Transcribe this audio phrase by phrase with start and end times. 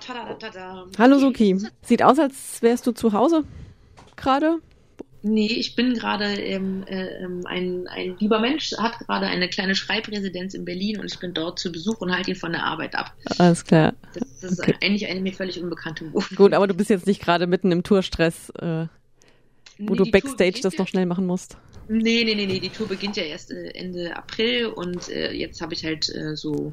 [0.00, 0.86] Tadadadada.
[0.98, 1.58] Hallo Suki.
[1.82, 3.44] Sieht aus, als wärst du zu Hause
[4.16, 4.56] gerade.
[5.26, 9.74] Nee, ich bin gerade, ähm, äh, ähm, ein, ein lieber Mensch hat gerade eine kleine
[9.74, 12.94] Schreibresidenz in Berlin und ich bin dort zu Besuch und halte ihn von der Arbeit
[12.94, 13.14] ab.
[13.38, 13.94] Alles klar.
[14.12, 14.72] Das, das Okay.
[14.72, 16.28] ist eigentlich eine mir völlig unbekannte Wohnung.
[16.36, 18.86] Gut, aber du bist jetzt nicht gerade mitten im Tourstress, äh,
[19.78, 21.56] wo Nee, du Backstage das noch schnell machen musst.
[21.88, 25.60] Nee, nee, nee, nee, die Tour beginnt ja erst äh, Ende April und äh, jetzt
[25.60, 26.72] habe ich halt äh, so,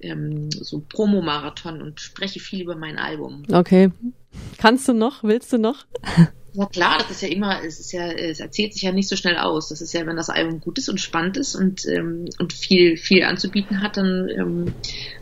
[0.00, 3.44] ähm, so Promo-Marathon und spreche viel über mein Album.
[3.52, 3.90] Okay.
[4.58, 5.22] Kannst du noch?
[5.22, 5.86] Willst du noch?
[6.56, 9.16] Ja klar, das ist ja immer, es ist ja, es erzählt sich ja nicht so
[9.16, 9.68] schnell aus.
[9.68, 12.96] Das ist ja, wenn das Album gut ist und spannend ist und, ähm, und viel,
[12.96, 14.72] viel anzubieten hat, dann ähm,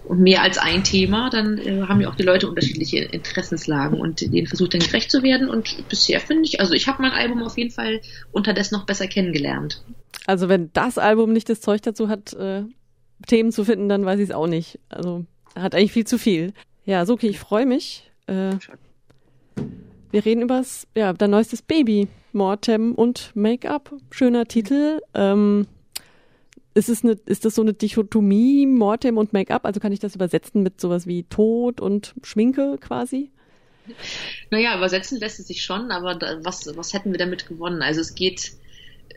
[0.05, 4.21] und mehr als ein Thema, dann äh, haben ja auch die Leute unterschiedliche Interessenslagen und
[4.21, 5.49] denen versucht dann gerecht zu werden.
[5.49, 9.09] Und bisher finde ich, also ich habe mein Album auf jeden Fall unterdessen noch besser
[9.09, 9.83] kennengelernt.
[10.27, 12.63] Also wenn das Album nicht das Zeug dazu hat, äh,
[13.27, 14.79] Themen zu finden, dann weiß ich es auch nicht.
[14.89, 15.25] Also
[15.57, 16.53] hat eigentlich viel zu viel.
[16.85, 18.09] Ja, Suki, ich freue mich.
[18.27, 18.53] Äh,
[20.15, 20.65] wir reden über
[20.95, 23.93] ja, dein neuestes Baby, Mortem und Make-up.
[24.13, 25.01] Schöner Titel.
[25.13, 25.67] Ähm,
[26.73, 29.67] ist, es eine, ist das so eine Dichotomie, Mortem und Make-up?
[29.67, 33.33] Also kann ich das übersetzen mit sowas wie Tod und Schminke quasi?
[34.51, 37.83] Naja, übersetzen lässt es sich schon, aber da, was, was hätten wir damit gewonnen?
[37.83, 38.53] Also es geht,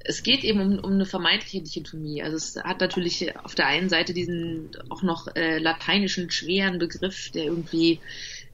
[0.03, 2.23] es geht eben um, um eine vermeintliche Dichotomie.
[2.23, 7.29] Also es hat natürlich auf der einen Seite diesen auch noch äh, lateinischen schweren Begriff,
[7.29, 8.00] der irgendwie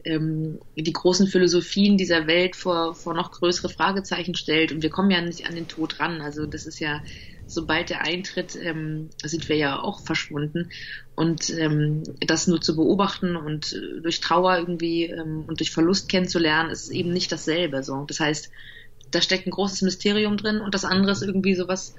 [0.06, 4.72] ähm, die großen Philosophien dieser Welt vor, vor noch größere Fragezeichen stellt.
[4.72, 6.22] Und wir kommen ja nicht an den Tod ran.
[6.22, 7.02] Also das ist ja,
[7.48, 10.70] sobald der eintritt, ähm, sind wir ja auch verschwunden.
[11.16, 16.10] Und ähm, das nur zu beobachten und äh, durch Trauer irgendwie ähm, und durch Verlust
[16.10, 17.84] kennenzulernen, ist eben nicht dasselbe.
[17.84, 18.04] So.
[18.08, 18.50] Das heißt,
[19.12, 21.96] da steckt ein großes Mysterium drin und das andere ist irgendwie sowas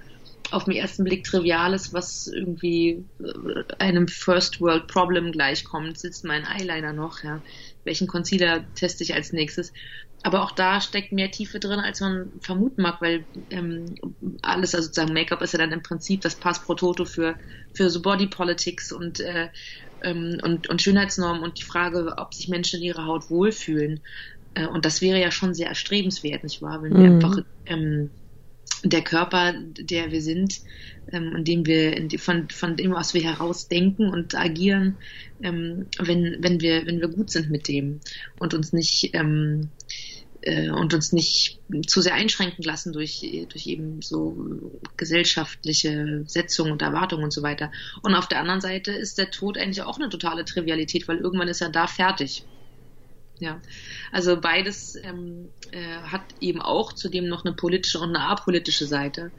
[0.50, 5.98] auf den ersten Blick Triviales, was irgendwie äh, einem First World Problem gleichkommt.
[5.98, 7.40] Sitzt mein Eyeliner noch, ja.
[7.84, 9.72] Welchen Concealer teste ich als nächstes?
[10.22, 13.94] Aber auch da steckt mehr Tiefe drin, als man vermuten mag, weil ähm,
[14.42, 17.36] alles, also sozusagen Make-up ist ja dann im Prinzip das Pass pro Toto für,
[17.74, 19.50] für so Body Politics und, äh,
[20.02, 24.02] ähm, und, und Schönheitsnormen und die Frage, ob sich Menschen in ihrer Haut wohlfühlen.
[24.54, 26.82] Äh, und das wäre ja schon sehr erstrebenswert, nicht wahr?
[26.82, 27.14] Wenn wir Mhm.
[27.14, 28.14] einfach ähm,
[28.84, 30.54] der Körper, der wir sind,
[31.12, 34.96] ähm, in dem wir, in die, von, von dem, was wir herausdenken und agieren,
[35.42, 38.00] ähm, wenn, wenn wir, wenn wir gut sind mit dem
[38.38, 39.70] und uns nicht, ähm,
[40.42, 46.82] äh, und uns nicht zu sehr einschränken lassen durch, durch eben so gesellschaftliche Setzungen und
[46.82, 47.72] Erwartungen und so weiter.
[48.02, 51.48] Und auf der anderen Seite ist der Tod eigentlich auch eine totale Trivialität, weil irgendwann
[51.48, 52.44] ist er da fertig.
[53.40, 53.60] Ja,
[54.12, 59.32] also beides ähm, äh, hat eben auch zudem noch eine politische und eine apolitische Seite.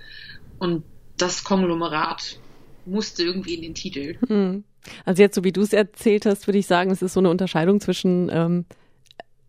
[0.60, 0.84] Und
[1.18, 2.40] das Konglomerat
[2.86, 4.18] musste irgendwie in den Titel.
[4.28, 4.64] Hm.
[5.04, 7.30] Also jetzt, so wie du es erzählt hast, würde ich sagen, es ist so eine
[7.30, 8.66] Unterscheidung zwischen ähm,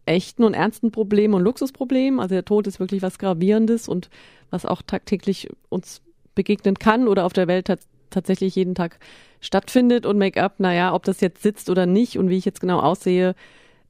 [0.07, 2.21] echten und ernsten Problemen und Luxusproblemen.
[2.21, 4.09] Also der Tod ist wirklich was Gravierendes und
[4.51, 6.01] was auch tagtäglich uns
[6.35, 8.99] begegnen kann oder auf der Welt tats tatsächlich jeden Tag
[9.41, 10.07] stattfindet.
[10.07, 13.35] Und Make-up, naja, ob das jetzt sitzt oder nicht und wie ich jetzt genau aussehe,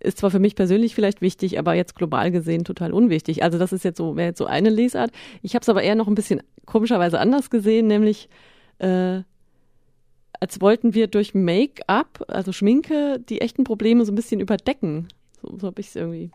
[0.01, 3.43] ist zwar für mich persönlich vielleicht wichtig, aber jetzt global gesehen total unwichtig.
[3.43, 5.11] Also das ist jetzt so, wäre jetzt so eine Lesart.
[5.43, 8.29] Ich habe es aber eher noch ein bisschen komischerweise anders gesehen, nämlich
[8.79, 9.23] äh,
[10.41, 15.09] als wollten wir durch Make-up, also Schminke, die echten Probleme so ein bisschen überdecken.
[15.41, 16.31] So, so habe ich es irgendwie.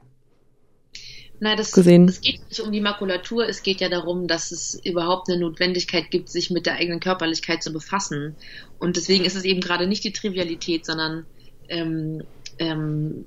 [1.39, 2.07] Nein, das, gesehen.
[2.07, 6.11] es geht nicht um die Makulatur, es geht ja darum, dass es überhaupt eine Notwendigkeit
[6.11, 8.35] gibt, sich mit der eigenen Körperlichkeit zu befassen.
[8.77, 11.25] Und deswegen ist es eben gerade nicht die Trivialität, sondern
[11.67, 12.23] ähm,
[12.59, 13.25] ähm,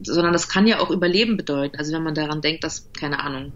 [0.00, 1.76] sondern das kann ja auch Überleben bedeuten.
[1.76, 3.52] Also wenn man daran denkt, dass, keine Ahnung,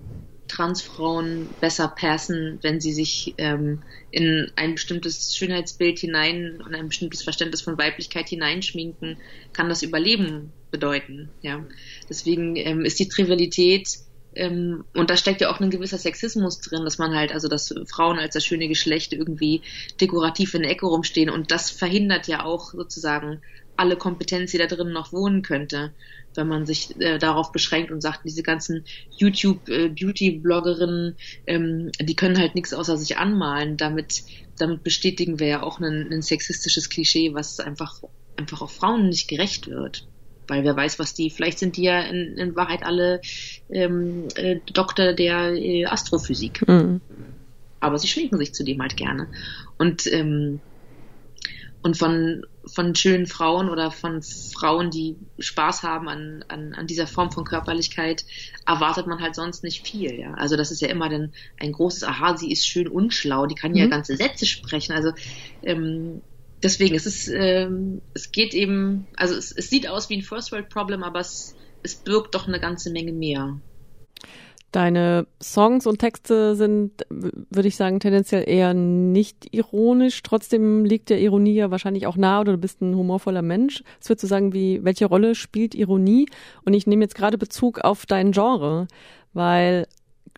[0.49, 7.23] Transfrauen besser passen, wenn sie sich ähm, in ein bestimmtes Schönheitsbild hinein und ein bestimmtes
[7.23, 9.19] Verständnis von Weiblichkeit hineinschminken,
[9.53, 11.31] kann das Überleben bedeuten.
[11.43, 11.65] Ja,
[12.09, 13.89] deswegen ähm, ist die Trivialität
[14.35, 17.75] ähm, und da steckt ja auch ein gewisser Sexismus drin, dass man halt, also dass
[17.89, 19.63] Frauen als das schöne Geschlecht irgendwie
[20.01, 23.41] dekorativ in der Ecke rumstehen und das verhindert ja auch sozusagen
[23.81, 25.95] alle Kompetenz, die da drin noch wohnen könnte,
[26.35, 28.85] wenn man sich äh, darauf beschränkt und sagt, diese ganzen
[29.17, 31.17] YouTube-Beauty-Bloggerinnen,
[31.47, 33.79] ähm, die können halt nichts außer sich anmalen.
[33.79, 34.25] Damit,
[34.59, 38.03] damit bestätigen wir ja auch ein, ein sexistisches Klischee, was einfach,
[38.37, 40.07] einfach auch Frauen nicht gerecht wird.
[40.47, 43.23] Weil wer weiß, was die, vielleicht sind die ja in, in Wahrheit alle
[43.71, 46.69] ähm, äh, Doktor der äh, Astrophysik.
[46.69, 47.01] Mhm.
[47.81, 49.29] Aber sie schminken sich zudem halt gerne.
[49.79, 50.61] Und ähm,
[51.83, 52.45] und von,
[52.75, 57.45] von schönen Frauen oder von Frauen, die Spaß haben an, an, an dieser Form von
[57.45, 58.25] Körperlichkeit,
[58.67, 60.19] erwartet man halt sonst nicht viel.
[60.19, 60.35] Ja?
[60.35, 63.75] Also das ist ja immer dann ein großes Aha, sie ist schön unschlau, die kann
[63.75, 63.91] ja Mhm.
[63.91, 64.93] ganze Sätze sprechen.
[64.93, 65.13] Also
[65.63, 66.23] ähm,
[66.63, 70.53] deswegen, es ist, ähm, es geht eben, also es, es sieht aus wie ein First
[70.53, 73.61] World Problem, aber es, es birgt doch eine ganze Menge mehr.
[74.73, 80.23] Deine Songs und Texte sind, würde ich sagen, tendenziell eher nicht ironisch.
[80.23, 83.83] Trotzdem liegt der Ironie ja wahrscheinlich auch nah oder du bist ein humorvoller Mensch.
[84.01, 86.27] Es wird zu sagen, wie, welche Rolle spielt Ironie?
[86.65, 88.87] Und ich nehme jetzt gerade Bezug auf dein Genre,
[89.33, 89.89] weil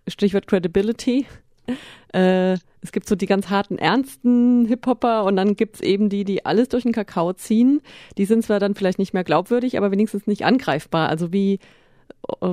[0.09, 1.27] Stichwort Credibility.
[2.13, 6.45] Äh, es gibt so die ganz harten, ernsten Hip-Hopper und dann gibt's eben die, die
[6.45, 7.81] alles durch den Kakao ziehen.
[8.19, 11.09] Die sind zwar dann vielleicht nicht mehr glaubwürdig, aber wenigstens nicht angreifbar.
[11.09, 11.59] Also wie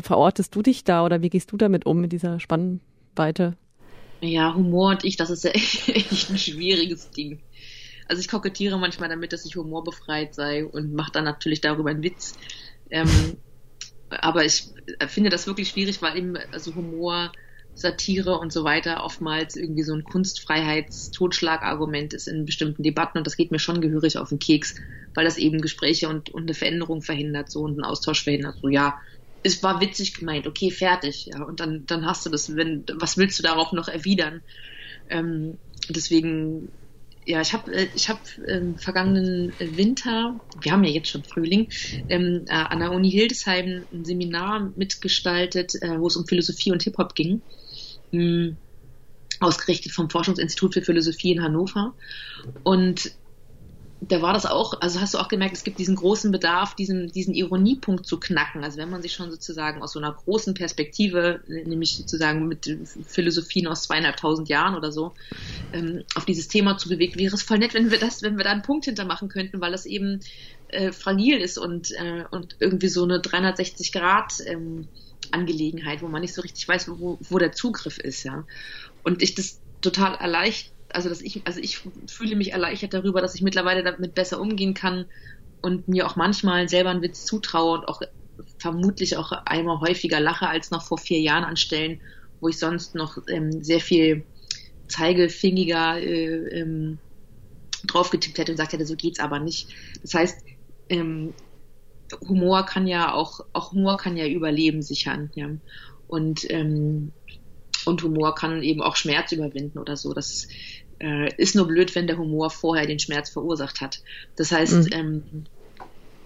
[0.01, 3.55] verortest du dich da oder wie gehst du damit um mit dieser Spannweite?
[4.21, 7.39] Ja, Humor und ich, das ist ja echt ein schwieriges Ding.
[8.07, 12.03] Also ich kokettiere manchmal damit, dass ich humorbefreit sei und mache dann natürlich darüber einen
[12.03, 12.33] Witz.
[12.89, 13.37] Ähm,
[14.09, 14.65] aber ich
[15.07, 17.31] finde das wirklich schwierig, weil eben also Humor,
[17.75, 23.37] Satire und so weiter oftmals irgendwie so ein Kunstfreiheits-Totschlagargument ist in bestimmten Debatten und das
[23.37, 24.73] geht mir schon gehörig auf den Keks,
[25.13, 28.57] weil das eben Gespräche und, und eine Veränderung verhindert so und einen Austausch verhindert.
[28.61, 28.97] So ja,
[29.43, 33.17] es war witzig gemeint, okay, fertig, ja, und dann, dann hast du das, wenn, was
[33.17, 34.41] willst du darauf noch erwidern?
[35.09, 35.57] Ähm,
[35.89, 36.69] deswegen,
[37.25, 41.69] ja, ich habe äh, ich hab ähm, vergangenen Winter, wir haben ja jetzt schon Frühling,
[42.09, 46.83] ähm, äh, an der Uni Hildesheim ein Seminar mitgestaltet, äh, wo es um Philosophie und
[46.83, 47.41] Hip-Hop ging.
[48.11, 48.57] Ähm,
[49.39, 51.93] ausgerichtet vom Forschungsinstitut für Philosophie in Hannover.
[52.63, 53.11] Und
[54.01, 57.11] da war das auch, also hast du auch gemerkt, es gibt diesen großen Bedarf, diesen,
[57.11, 58.63] diesen Ironiepunkt zu knacken.
[58.63, 63.67] Also wenn man sich schon sozusagen aus so einer großen Perspektive, nämlich sozusagen mit Philosophien
[63.67, 65.13] aus zweieinhalbtausend Jahren oder so,
[65.73, 68.45] ähm, auf dieses Thema zu bewegt, wäre es voll nett, wenn wir das, wenn wir
[68.45, 70.21] da einen Punkt hintermachen könnten, weil das eben
[70.69, 74.87] äh, fragil ist und, äh, und irgendwie so eine 360 Grad ähm,
[75.31, 78.45] Angelegenheit, wo man nicht so richtig weiß, wo, wo der Zugriff ist, ja.
[79.03, 83.35] Und ich das total erleichtert also dass ich, also ich fühle mich erleichtert darüber, dass
[83.35, 85.05] ich mittlerweile damit besser umgehen kann
[85.61, 88.01] und mir auch manchmal selber einen Witz zutraue und auch
[88.57, 92.01] vermutlich auch einmal häufiger lache als noch vor vier Jahren an Stellen,
[92.39, 94.25] wo ich sonst noch ähm, sehr viel
[94.87, 96.99] zeigefingiger äh, ähm,
[97.85, 99.73] draufgetippt hätte und gesagt hätte, so geht's aber nicht.
[100.01, 100.43] Das heißt,
[100.89, 101.33] ähm,
[102.27, 105.49] Humor kann ja auch, auch Humor kann ja Überleben sichern, ja.
[106.07, 107.13] Und ähm,
[107.85, 110.13] und Humor kann eben auch Schmerz überwinden oder so.
[110.13, 110.47] Das
[110.99, 114.01] äh, ist nur blöd, wenn der Humor vorher den Schmerz verursacht hat.
[114.35, 114.87] Das heißt, mhm.
[114.91, 115.23] ähm,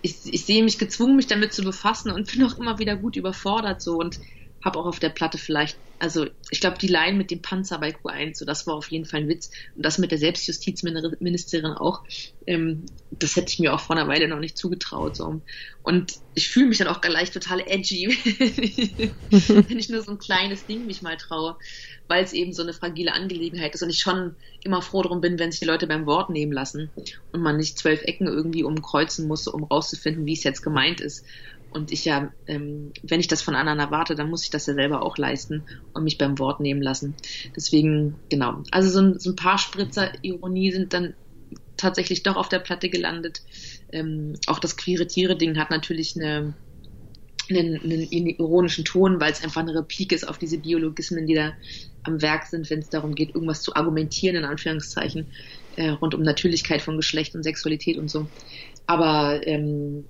[0.01, 3.15] ich, ich sehe mich gezwungen, mich damit zu befassen und bin auch immer wieder gut
[3.15, 4.19] überfordert so und
[4.63, 7.89] habe auch auf der Platte vielleicht, also ich glaube, die Line mit dem Panzer bei
[7.89, 9.49] Q1, so das war auf jeden Fall ein Witz.
[9.75, 12.03] Und das mit der Selbstjustizministerin auch,
[12.47, 15.15] ähm, das hätte ich mir auch vor einer Weile noch nicht zugetraut.
[15.15, 15.41] So.
[15.81, 18.07] Und ich fühle mich dann auch gleich total edgy,
[19.29, 21.57] wenn ich nur so ein kleines Ding mich mal traue,
[22.07, 25.39] weil es eben so eine fragile Angelegenheit ist und ich schon immer froh drum bin,
[25.39, 26.91] wenn sich die Leute beim Wort nehmen lassen
[27.31, 31.25] und man nicht zwölf Ecken irgendwie umkreuzen muss, um rauszufinden, wie es jetzt gemeint ist.
[31.73, 34.73] Und ich ja, ähm, wenn ich das von anderen erwarte, dann muss ich das ja
[34.73, 37.15] selber auch leisten und mich beim Wort nehmen lassen.
[37.55, 38.63] Deswegen, genau.
[38.71, 41.13] Also so ein, so ein paar Spritzer Ironie sind dann
[41.77, 43.41] tatsächlich doch auf der Platte gelandet.
[43.91, 46.53] Ähm, auch das queere Tiere-Ding hat natürlich eine,
[47.49, 51.53] einen, einen ironischen Ton, weil es einfach eine Replik ist auf diese Biologismen, die da
[52.03, 55.27] am Werk sind, wenn es darum geht, irgendwas zu argumentieren, in Anführungszeichen,
[55.75, 58.27] äh, rund um Natürlichkeit von Geschlecht und Sexualität und so.
[58.85, 60.05] Aber ähm,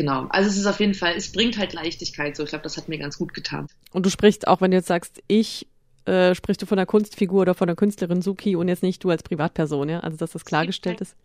[0.00, 0.28] genau.
[0.30, 2.42] Also es ist auf jeden Fall, es bringt halt Leichtigkeit so.
[2.42, 3.66] Ich glaube, das hat mir ganz gut getan.
[3.92, 5.66] Und du sprichst auch, wenn du jetzt sagst, ich,
[6.06, 9.10] äh, sprichst du von der Kunstfigur oder von der Künstlerin Suki und jetzt nicht du
[9.10, 10.00] als Privatperson, ja?
[10.00, 11.16] Also dass das klargestellt ist.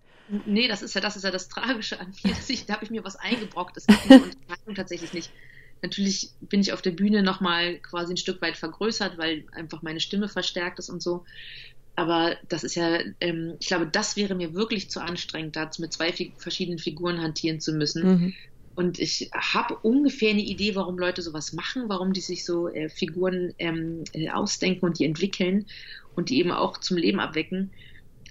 [0.46, 2.84] Nee, das ist ja, das ist ja das Tragische an mir, dass ich, da habe
[2.84, 3.78] ich mir was eingebrockt.
[3.78, 5.32] Das gibt eine Unterteilung tatsächlich nicht.
[5.82, 10.02] Natürlich bin ich auf der Bühne nochmal quasi ein Stück weit vergrößert, weil einfach meine
[10.02, 11.24] Stimme verstärkt ist und so.
[11.96, 15.94] Aber das ist ja, ähm, ich glaube, das wäre mir wirklich zu anstrengend, da mit
[15.94, 18.04] zwei verschiedenen Figuren hantieren zu müssen.
[18.06, 18.34] Mhm.
[18.76, 22.90] Und ich habe ungefähr eine Idee, warum Leute sowas machen, warum die sich so äh,
[22.90, 25.68] Figuren ähm, äh, ausdenken und die entwickeln
[26.16, 27.72] und die eben auch zum Leben abwecken.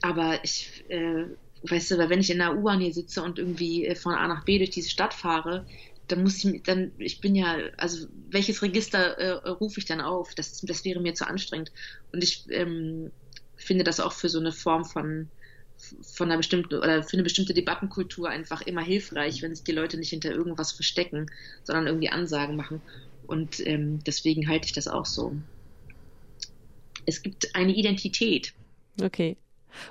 [0.03, 1.25] Aber ich, äh,
[1.63, 4.45] weißt du, wenn ich in der U-Bahn hier sitze und irgendwie äh, von A nach
[4.45, 5.67] B durch diese Stadt fahre,
[6.09, 10.35] dann muss ich, dann, ich bin ja, also welches Register äh, rufe ich dann auf?
[10.35, 11.73] Das, das wäre mir zu anstrengend.
[12.13, 13.11] Und ich ähm,
[13.57, 15.31] finde das auch für so eine Form von
[16.03, 19.97] von einer bestimmten oder für eine bestimmte Debattenkultur einfach immer hilfreich, wenn sich die Leute
[19.97, 21.31] nicht hinter irgendwas verstecken,
[21.63, 22.81] sondern irgendwie Ansagen machen.
[23.27, 25.35] Und ähm, deswegen halte ich das auch so.
[27.07, 28.53] Es gibt eine Identität.
[29.03, 29.37] Okay.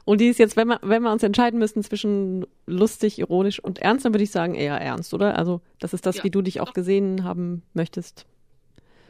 [0.06, 3.80] Und die ist jetzt, wenn wir, wenn wir uns entscheiden müssen zwischen lustig, ironisch und
[3.80, 5.38] ernst, dann würde ich sagen eher ernst, oder?
[5.38, 6.24] Also das ist das, ja.
[6.24, 8.26] wie du dich auch gesehen haben möchtest.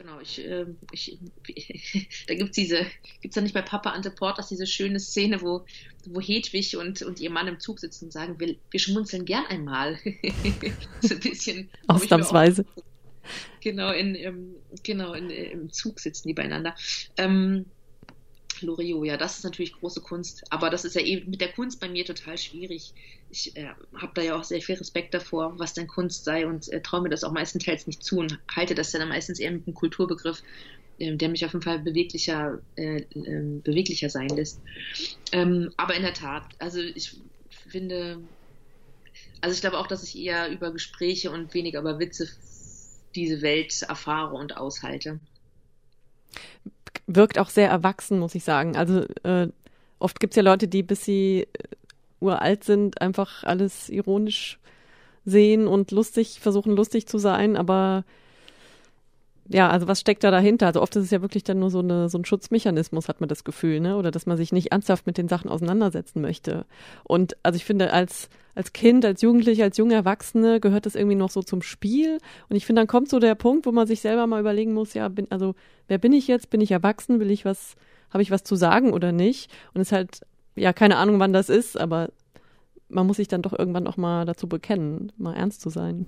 [0.04, 1.18] Genau, ich, äh, ich,
[2.26, 2.84] da gibt's diese,
[3.22, 5.64] gibt's da nicht bei Papa Ante Portas diese schöne Szene, wo,
[6.04, 9.46] wo Hedwig und, und ihr Mann im Zug sitzen und sagen, wir, wir schmunzeln gern
[9.46, 9.98] einmal.
[11.00, 11.70] so ein bisschen.
[11.86, 12.66] Ausnahmsweise.
[13.62, 16.74] Genau, in, im, genau in, im Zug sitzen die beieinander.
[17.16, 17.64] Ähm,
[18.62, 20.44] Loriot, ja, das ist natürlich große Kunst.
[20.50, 22.94] Aber das ist ja eben mit der Kunst bei mir total schwierig.
[23.28, 26.68] Ich äh, habe da ja auch sehr viel Respekt davor, was denn Kunst sei und
[26.68, 29.66] äh, traue mir das auch meistenteils nicht zu und halte das dann meistens eher mit
[29.66, 30.42] einem Kulturbegriff,
[30.98, 34.60] äh, der mich auf jeden Fall beweglicher, äh, ähm, beweglicher sein lässt.
[35.32, 37.20] Ähm, aber in der Tat, also ich
[37.50, 38.22] finde,
[39.40, 42.28] also ich glaube auch, dass ich eher über Gespräche und weniger über Witze
[43.14, 45.20] diese Welt erfahre und aushalte
[47.06, 48.76] wirkt auch sehr erwachsen, muss ich sagen.
[48.76, 49.48] Also äh,
[49.98, 51.46] oft gibt es ja Leute, die bis sie äh,
[52.20, 54.58] uralt sind, einfach alles ironisch
[55.24, 58.04] sehen und lustig, versuchen lustig zu sein, aber
[59.48, 60.66] ja, also was steckt da dahinter?
[60.66, 63.28] Also oft ist es ja wirklich dann nur so, eine, so ein Schutzmechanismus, hat man
[63.28, 63.96] das Gefühl, ne?
[63.96, 66.64] Oder dass man sich nicht ernsthaft mit den Sachen auseinandersetzen möchte.
[67.02, 71.16] Und also ich finde, als, als Kind, als Jugendliche, als junge Erwachsene gehört das irgendwie
[71.16, 72.18] noch so zum Spiel.
[72.48, 74.94] Und ich finde, dann kommt so der Punkt, wo man sich selber mal überlegen muss,
[74.94, 75.54] ja, bin, also
[75.88, 76.48] wer bin ich jetzt?
[76.48, 77.20] Bin ich erwachsen?
[77.20, 77.74] Will ich was,
[78.10, 79.50] habe ich was zu sagen oder nicht?
[79.74, 80.20] Und es ist halt,
[80.56, 82.08] ja, keine Ahnung, wann das ist, aber
[82.88, 86.06] man muss sich dann doch irgendwann auch mal dazu bekennen, mal ernst zu sein.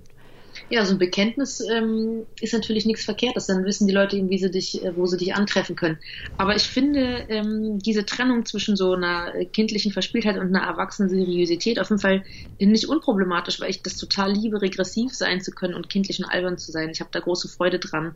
[0.69, 3.47] Ja, so ein Bekenntnis ähm, ist natürlich nichts Verkehrtes.
[3.47, 5.99] Dann wissen die Leute eben, wie sie dich, äh, wo sie dich antreffen können.
[6.37, 11.79] Aber ich finde ähm, diese Trennung zwischen so einer kindlichen Verspieltheit und einer erwachsenen Seriosität
[11.79, 12.23] auf jeden Fall
[12.59, 16.57] nicht unproblematisch, weil ich das total liebe, regressiv sein zu können und kindlich und albern
[16.57, 16.89] zu sein.
[16.89, 18.15] Ich habe da große Freude dran,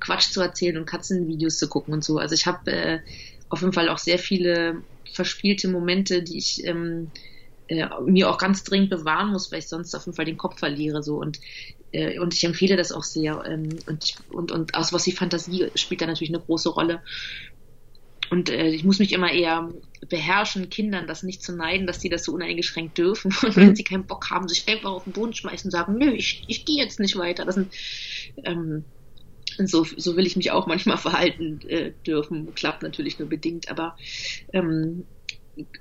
[0.00, 2.18] Quatsch zu erzählen und Katzenvideos zu gucken und so.
[2.18, 3.00] Also ich habe äh,
[3.48, 7.12] auf jeden Fall auch sehr viele verspielte Momente, die ich ähm,
[7.68, 10.58] äh, mir auch ganz dringend bewahren muss, weil ich sonst auf jeden Fall den Kopf
[10.58, 11.02] verliere.
[11.02, 11.40] So und
[11.92, 13.42] äh, und ich empfehle das auch sehr.
[13.46, 17.00] Ähm, und, und und aus was die Fantasie spielt da natürlich eine große Rolle.
[18.30, 19.72] Und äh, ich muss mich immer eher
[20.08, 23.34] beherrschen, Kindern das nicht zu neiden, dass die das so uneingeschränkt dürfen.
[23.42, 26.12] Und wenn sie keinen Bock haben, sich einfach auf den Boden schmeißen und sagen, nö,
[26.12, 27.44] ich, ich gehe jetzt nicht weiter.
[27.44, 27.72] Das sind,
[28.44, 28.84] ähm,
[29.58, 32.54] so, so will ich mich auch manchmal verhalten äh, dürfen.
[32.54, 33.96] Klappt natürlich nur bedingt, aber
[34.52, 35.04] ähm,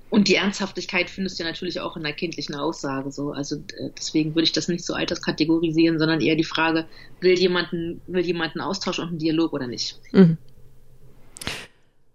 [0.09, 3.31] und die Ernsthaftigkeit findest du natürlich auch in der kindlichen Aussage so.
[3.31, 6.85] Also äh, deswegen würde ich das nicht so alterskategorisieren, sondern eher die Frage,
[7.19, 9.99] will jemanden, will jemand einen Austausch und einen Dialog oder nicht?
[10.11, 10.37] Mhm.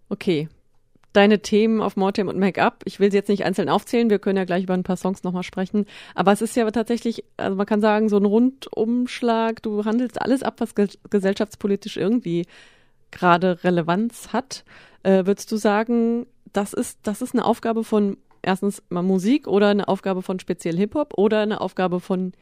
[0.08, 0.48] Okay.
[1.12, 4.36] Deine Themen auf Mortem und Make-up, ich will sie jetzt nicht einzeln aufzählen, wir können
[4.36, 7.66] ja gleich über ein paar Songs nochmal sprechen, aber es ist ja tatsächlich, also man
[7.66, 10.72] kann sagen, so ein Rundumschlag, du handelst alles ab, was
[11.10, 12.46] gesellschaftspolitisch irgendwie
[13.10, 14.64] gerade Relevanz hat.
[15.02, 19.68] Äh, würdest du sagen, das ist, das ist eine Aufgabe von erstens mal Musik oder
[19.68, 22.32] eine Aufgabe von speziell Hip-Hop oder eine Aufgabe von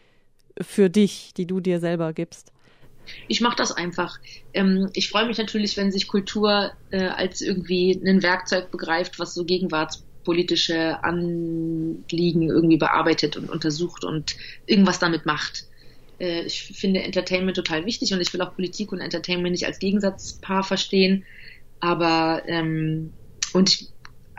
[0.61, 2.53] für dich, die du dir selber gibst?
[3.27, 4.19] Ich mache das einfach.
[4.53, 9.35] Ähm, ich freue mich natürlich, wenn sich Kultur äh, als irgendwie ein Werkzeug begreift, was
[9.35, 14.37] so gegenwartspolitische Anliegen irgendwie bearbeitet und untersucht und
[14.67, 15.65] irgendwas damit macht.
[16.19, 19.79] Äh, ich finde Entertainment total wichtig und ich will auch Politik und Entertainment nicht als
[19.79, 21.25] Gegensatzpaar verstehen.
[21.81, 23.13] Aber ähm,
[23.55, 23.89] und ich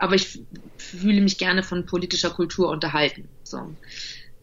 [0.00, 0.42] aber ich
[0.78, 3.28] fühle mich gerne von politischer Kultur unterhalten.
[3.44, 3.74] So.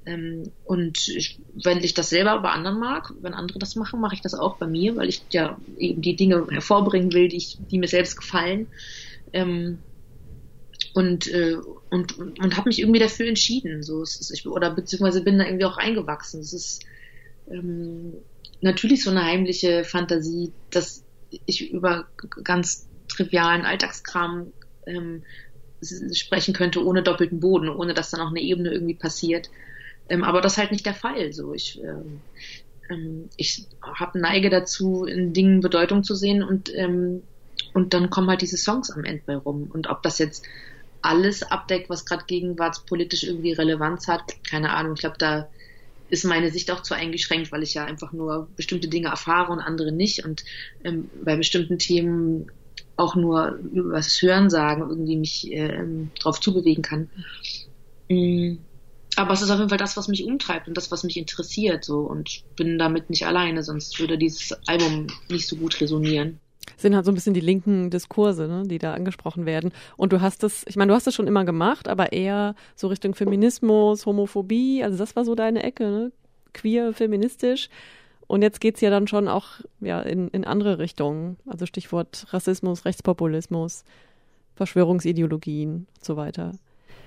[0.06, 4.16] Ähm, und ich, wenn ich das selber bei anderen mag, wenn andere das machen, mache
[4.16, 7.58] ich das auch bei mir, weil ich ja eben die Dinge hervorbringen will, die, ich,
[7.72, 8.68] die mir selbst gefallen.
[9.34, 9.80] Ähm,
[10.94, 11.58] und, äh,
[11.90, 13.84] und, und, und habe mich irgendwie dafür entschieden.
[13.84, 16.40] So, ist, ich, oder beziehungsweise bin da irgendwie auch eingewachsen.
[16.40, 16.86] Es ist
[17.52, 18.14] ähm,
[18.62, 21.04] natürlich so eine heimliche Fantasie, dass
[21.46, 22.08] ich über
[22.44, 24.54] ganz trivialen Alltagskram
[24.88, 25.24] ähm,
[26.14, 29.50] sprechen könnte ohne doppelten Boden, ohne dass dann auch eine Ebene irgendwie passiert.
[30.10, 31.34] Ähm, aber das ist halt nicht der Fall.
[31.34, 32.22] So, ich, ähm,
[32.90, 37.22] ähm, ich habe Neige dazu, in Dingen Bedeutung zu sehen und ähm,
[37.74, 39.70] und dann kommen halt diese Songs am Ende bei rum.
[39.72, 40.46] Und ob das jetzt
[41.02, 44.94] alles abdeckt, was gerade gegenwartspolitisch irgendwie Relevanz hat, keine Ahnung.
[44.94, 45.50] Ich glaube, da
[46.10, 49.60] ist meine Sicht auch zu eingeschränkt, weil ich ja einfach nur bestimmte Dinge erfahre und
[49.60, 50.26] andere nicht.
[50.26, 50.44] Und
[50.84, 52.52] ähm, bei bestimmten Themen
[52.98, 55.86] auch nur über das Hören sagen irgendwie mich äh,
[56.20, 57.10] drauf zubewegen kann.
[58.10, 58.60] Mhm.
[59.16, 61.84] Aber es ist auf jeden Fall das, was mich umtreibt und das, was mich interessiert,
[61.84, 66.40] so und ich bin damit nicht alleine, sonst würde dieses Album nicht so gut resonieren
[66.76, 69.72] sind halt so ein bisschen die linken Diskurse, ne, die da angesprochen werden.
[69.96, 72.88] Und du hast das, ich meine, du hast das schon immer gemacht, aber eher so
[72.88, 76.12] Richtung Feminismus, Homophobie, also das war so deine Ecke, ne?
[76.54, 77.70] Queer, feministisch.
[78.28, 79.46] Und jetzt geht's ja dann schon auch
[79.80, 81.38] ja, in, in andere Richtungen.
[81.48, 83.86] Also Stichwort Rassismus, Rechtspopulismus,
[84.56, 86.52] Verschwörungsideologien und so weiter.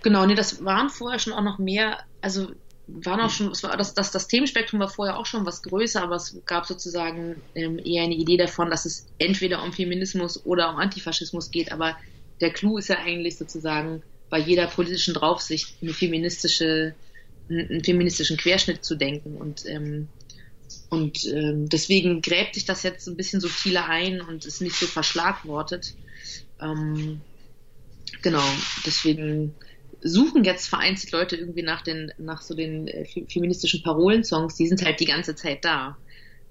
[0.02, 2.48] Genau, nee, das waren vorher schon auch noch mehr, also
[2.88, 6.02] waren auch schon, es war, das, das, das Themenspektrum war vorher auch schon was größer,
[6.02, 10.70] aber es gab sozusagen ähm, eher eine Idee davon, dass es entweder um Feminismus oder
[10.70, 11.96] um Antifaschismus geht, aber
[12.40, 16.94] der Clou ist ja eigentlich sozusagen bei jeder politischen Draufsicht eine feministische,
[17.48, 20.08] einen feministischen Querschnitt zu denken und ähm,
[20.90, 24.86] und ähm, deswegen gräbt sich das jetzt ein bisschen subtiler ein und ist nicht so
[24.86, 25.94] verschlagwortet.
[26.60, 27.20] Ähm,
[28.22, 28.44] genau,
[28.84, 29.54] deswegen
[30.02, 34.84] suchen jetzt vereinzelt Leute irgendwie nach den, nach so den äh, feministischen Parolensongs, die sind
[34.84, 35.96] halt die ganze Zeit da.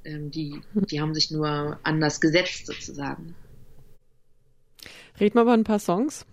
[0.06, 3.36] Ähm, die, die haben sich nur anders gesetzt sozusagen.
[5.20, 6.26] Reden wir über ein paar Songs.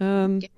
[0.00, 0.48] Ähm, ja.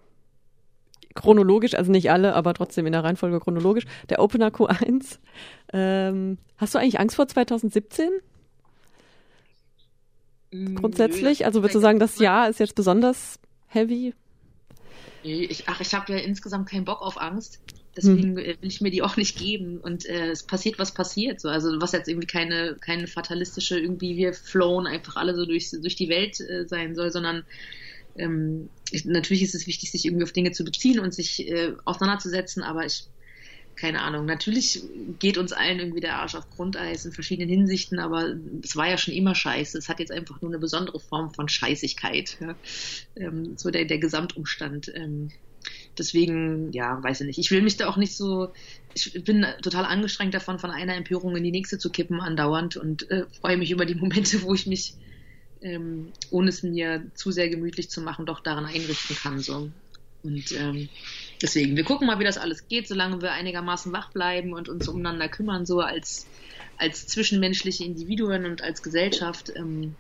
[1.15, 3.85] Chronologisch, also nicht alle, aber trotzdem in der Reihenfolge chronologisch.
[4.09, 5.19] Der Opener Q1.
[5.73, 8.09] Ähm, hast du eigentlich Angst vor 2017?
[10.75, 11.45] Grundsätzlich?
[11.45, 14.15] also würdest du sagen, das Jahr ist jetzt besonders heavy?
[15.23, 17.61] Ich, ach, ich habe ja insgesamt keinen Bock auf Angst.
[17.97, 18.37] Deswegen hm.
[18.37, 19.79] will ich mir die auch nicht geben.
[19.79, 21.41] Und äh, es passiert, was passiert.
[21.41, 21.49] So.
[21.49, 25.97] Also was jetzt irgendwie keine, keine fatalistische, irgendwie wir flown einfach alle so durch, durch
[25.97, 27.45] die Welt äh, sein soll, sondern
[28.17, 31.73] ähm, ich, natürlich ist es wichtig, sich irgendwie auf Dinge zu beziehen und sich äh,
[31.85, 33.09] auseinanderzusetzen, aber ich
[33.79, 34.83] keine Ahnung, natürlich
[35.19, 38.99] geht uns allen irgendwie der Arsch auf Grundeis in verschiedenen Hinsichten, aber es war ja
[38.99, 39.79] schon immer scheiße.
[39.79, 42.37] Es hat jetzt einfach nur eine besondere Form von Scheißigkeit.
[42.41, 42.57] Ja?
[43.15, 44.91] Ähm, so der, der Gesamtumstand.
[44.95, 45.31] Ähm,
[45.97, 47.39] deswegen, ja, weiß ich nicht.
[47.39, 48.53] Ich will mich da auch nicht so,
[48.95, 53.09] ich bin total angestrengt davon, von einer Empörung in die nächste zu kippen andauernd und
[53.11, 54.95] äh, freue mich über die Momente, wo ich mich,
[55.63, 59.41] ähm, ohne es mir zu sehr gemütlich zu machen, doch daran einrichten kann.
[59.41, 59.71] So.
[60.23, 60.89] Und ähm,
[61.43, 64.89] deswegen, wir gucken mal, wie das alles geht, solange wir einigermaßen wach bleiben und uns
[64.89, 66.27] umeinander kümmern, so als,
[66.77, 69.53] als zwischenmenschliche Individuen und als Gesellschaft.
[69.55, 69.95] Ähm,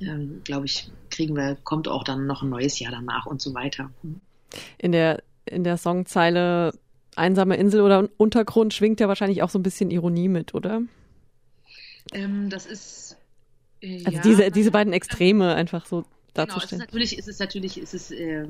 [0.00, 3.54] ähm, glaube ich, kriegen wir, kommt auch dann noch ein neues Jahr danach und so
[3.54, 3.90] weiter.
[4.78, 6.72] In der, in der Songzeile
[7.14, 10.82] Einsame Insel oder Untergrund schwingt ja wahrscheinlich auch so ein bisschen Ironie mit, oder?
[12.12, 13.16] Ähm, das ist.
[13.82, 16.86] Also ja, diese, diese beiden Extreme einfach so darzustellen.
[16.88, 18.46] Genau, es ist natürlich, es ist natürlich, es ist, äh,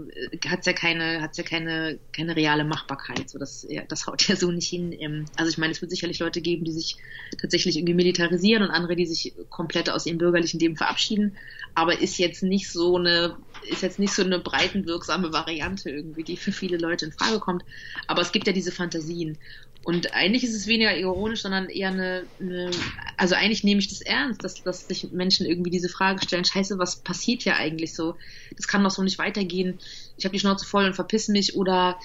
[0.47, 3.29] hat's ja keine, hat's ja keine, keine reale Machbarkeit.
[3.29, 4.93] So, das, ja, das haut ja so nicht hin.
[4.93, 6.97] Ähm, also ich meine, es wird sicherlich Leute geben, die sich
[7.41, 11.37] tatsächlich irgendwie militarisieren und andere, die sich komplett aus ihrem bürgerlichen Leben verabschieden.
[11.75, 13.37] Aber ist jetzt nicht so eine,
[13.69, 17.65] ist jetzt nicht so eine breitenwirksame Variante irgendwie, die für viele Leute in Frage kommt.
[18.07, 19.39] Aber es gibt ja diese Fantasien.
[19.85, 22.71] Und eigentlich ist es weniger ironisch, sondern eher eine, eine
[23.17, 26.79] also eigentlich nehme ich das ernst, dass, dass sich Menschen irgendwie diese Frage stellen, scheiße,
[26.79, 28.15] was passiert hier eigentlich so?
[28.57, 29.79] Das kann doch so nicht weitergehen.
[30.17, 31.99] Ich habe die Schnauze voll und verpiss mich oder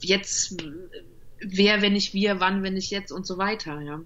[0.00, 0.62] jetzt,
[1.40, 4.00] wer, wenn nicht wir, wann, wenn nicht jetzt und so weiter, ja.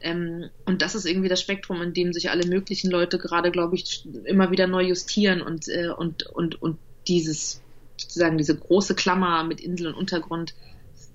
[0.00, 3.76] Ähm, und das ist irgendwie das Spektrum, in dem sich alle möglichen Leute gerade, glaube
[3.76, 7.62] ich, immer wieder neu justieren und, äh, und, und, und dieses,
[7.96, 10.54] sozusagen diese große Klammer mit Insel und Untergrund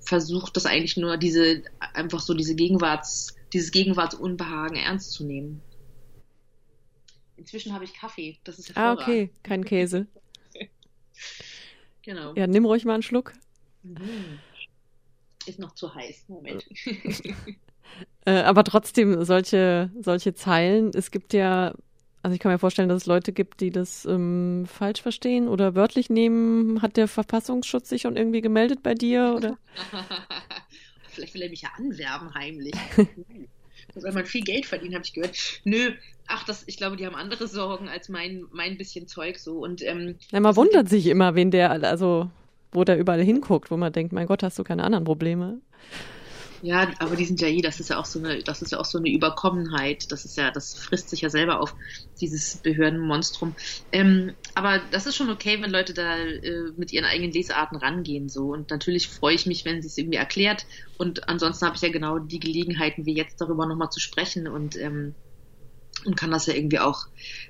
[0.00, 5.62] versucht das eigentlich nur, diese, einfach so diese Gegenwarts, dieses Gegenwartsunbehagen ernst zu nehmen.
[7.36, 10.06] Inzwischen habe ich Kaffee, das ist Ah, okay, kein Käse.
[12.02, 12.34] genau.
[12.34, 13.32] Ja, nimm ruhig mal einen Schluck.
[13.82, 14.38] Mhm.
[15.46, 16.66] Ist noch zu heiß, Moment.
[18.26, 21.74] äh, aber trotzdem, solche, solche Zeilen, es gibt ja
[22.22, 25.74] also ich kann mir vorstellen, dass es Leute gibt, die das ähm, falsch verstehen oder
[25.74, 26.82] wörtlich nehmen.
[26.82, 29.34] Hat der Verfassungsschutz sich schon irgendwie gemeldet bei dir?
[29.36, 29.58] Oder?
[31.08, 32.74] Vielleicht will er mich ja anwerben heimlich.
[33.94, 35.36] soll man viel Geld verdienen, habe ich gehört.
[35.64, 35.92] Nö,
[36.26, 39.58] ach, das, ich glaube, die haben andere Sorgen als mein, mein bisschen Zeug so.
[39.58, 42.30] Und, ähm, Na, man wundert sich immer, wen der, also
[42.72, 45.60] wo der überall hinguckt, wo man denkt, mein Gott, hast du keine anderen Probleme?
[46.62, 48.78] Ja, aber die sind ja eh, das ist ja auch so eine, das ist ja
[48.78, 50.04] auch so eine Überkommenheit.
[50.10, 51.74] Das ist ja, das frisst sich ja selber auf,
[52.20, 53.56] dieses Behördenmonstrum.
[53.92, 58.28] Ähm, aber das ist schon okay, wenn Leute da äh, mit ihren eigenen Lesarten rangehen,
[58.28, 58.52] so.
[58.52, 60.66] Und natürlich freue ich mich, wenn sie es irgendwie erklärt.
[60.98, 64.76] Und ansonsten habe ich ja genau die Gelegenheiten, wie jetzt darüber nochmal zu sprechen und,
[64.76, 65.16] ähm,
[66.06, 67.06] und kann das ja irgendwie auch,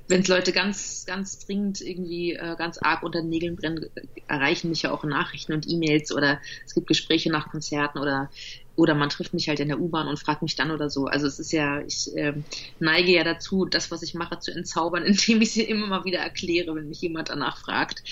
[0.09, 3.87] wenn es Leute ganz, ganz dringend irgendwie äh, ganz arg unter den Nägeln brennen,
[4.27, 8.29] erreichen mich ja auch Nachrichten und E-Mails oder es gibt Gespräche nach Konzerten oder
[8.77, 11.07] oder man trifft mich halt in der U-Bahn und fragt mich dann oder so.
[11.07, 12.35] Also es ist ja, ich äh,
[12.79, 16.19] neige ja dazu, das, was ich mache, zu entzaubern, indem ich sie immer mal wieder
[16.19, 18.03] erkläre, wenn mich jemand danach fragt.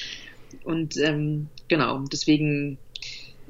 [0.65, 2.79] Und ähm, genau, deswegen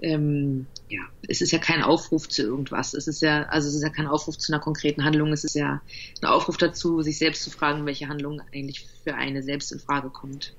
[0.00, 2.94] ähm, ja, es ist ja kein Aufruf zu irgendwas.
[2.94, 5.32] Es ist ja, also es ist ja kein Aufruf zu einer konkreten Handlung.
[5.32, 5.82] Es ist ja
[6.22, 10.10] ein Aufruf dazu, sich selbst zu fragen, welche Handlung eigentlich für eine selbst in Frage
[10.10, 10.54] kommt.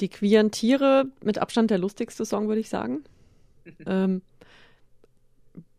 [0.00, 3.04] Die queeren Tiere mit Abstand der lustigste Song, würde ich sagen.
[3.86, 4.22] ähm,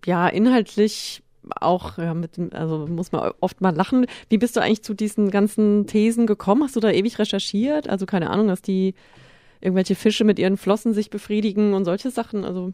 [0.05, 1.23] ja, inhaltlich
[1.59, 4.05] auch, ja, mit, also muss man oft mal lachen.
[4.29, 6.63] Wie bist du eigentlich zu diesen ganzen Thesen gekommen?
[6.63, 7.89] Hast du da ewig recherchiert?
[7.89, 8.93] Also keine Ahnung, dass die
[9.59, 12.45] irgendwelche Fische mit ihren Flossen sich befriedigen und solche Sachen.
[12.45, 12.73] Also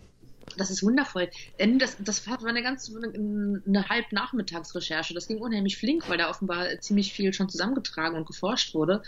[0.57, 1.29] Das ist wundervoll.
[1.77, 5.13] Das, das war eine ganz eine, Halbnachmittagsrecherche.
[5.13, 9.01] Das ging unheimlich flink, weil da offenbar ziemlich viel schon zusammengetragen und geforscht wurde.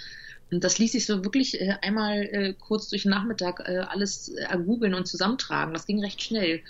[0.51, 4.33] Und das ließ sich so wirklich äh, einmal äh, kurz durch den Nachmittag äh, alles
[4.65, 5.73] googeln und zusammentragen.
[5.73, 6.61] Das ging recht schnell.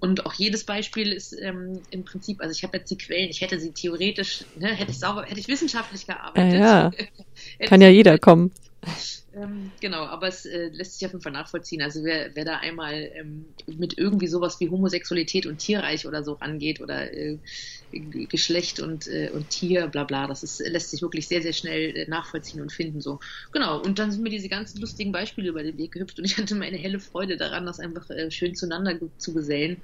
[0.00, 3.40] Und auch jedes Beispiel ist ähm, im Prinzip, also ich habe jetzt die Quellen, ich
[3.40, 6.60] hätte sie theoretisch, ne, hätte ich sauber, hätte ich wissenschaftlich gearbeitet.
[6.60, 6.90] Ja,
[7.60, 7.66] ja.
[7.66, 8.52] Kann ja jeder kommen.
[9.36, 11.82] Ähm, genau, aber es äh, lässt sich auf jeden Fall nachvollziehen.
[11.82, 16.34] Also wer, wer da einmal ähm, mit irgendwie sowas wie Homosexualität und Tierreich oder so
[16.34, 17.38] rangeht oder äh,
[17.90, 21.94] Geschlecht und, äh, und Tier, bla bla, das ist, lässt sich wirklich sehr, sehr schnell
[21.96, 23.02] äh, nachvollziehen und finden.
[23.02, 23.18] So.
[23.52, 26.38] Genau, und dann sind mir diese ganzen lustigen Beispiele über den Weg gehüpft und ich
[26.38, 29.82] hatte meine helle Freude daran, das einfach äh, schön zueinander zu gesellen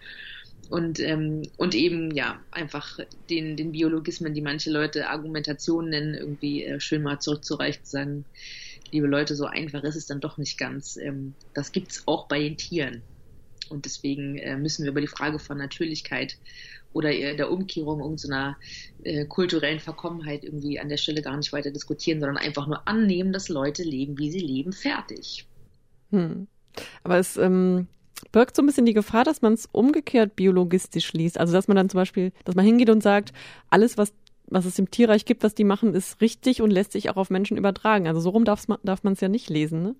[0.68, 6.64] und, ähm, und eben ja einfach den, den Biologismen, die manche Leute Argumentation nennen, irgendwie
[6.64, 8.26] äh, schön mal zurückzureichen, zu sagen,
[8.92, 10.96] liebe Leute, so einfach ist es dann doch nicht ganz.
[10.96, 13.02] Ähm, das es auch bei den Tieren.
[13.68, 16.36] Und deswegen äh, müssen wir über die Frage von Natürlichkeit
[16.92, 18.56] oder der Umkehrung irgendeiner
[19.02, 23.32] äh, kulturellen Verkommenheit irgendwie an der Stelle gar nicht weiter diskutieren, sondern einfach nur annehmen,
[23.32, 25.46] dass Leute leben, wie sie leben, fertig.
[26.10, 26.46] Hm.
[27.02, 27.86] Aber es ähm,
[28.30, 31.40] birgt so ein bisschen die Gefahr, dass man es umgekehrt biologistisch liest.
[31.40, 33.32] Also dass man dann zum Beispiel, dass man hingeht und sagt,
[33.70, 34.12] alles, was
[34.52, 37.30] was es im Tierreich gibt, was die machen, ist richtig und lässt sich auch auf
[37.30, 38.06] Menschen übertragen.
[38.06, 39.94] Also so rum darf man es ja nicht lesen, ne?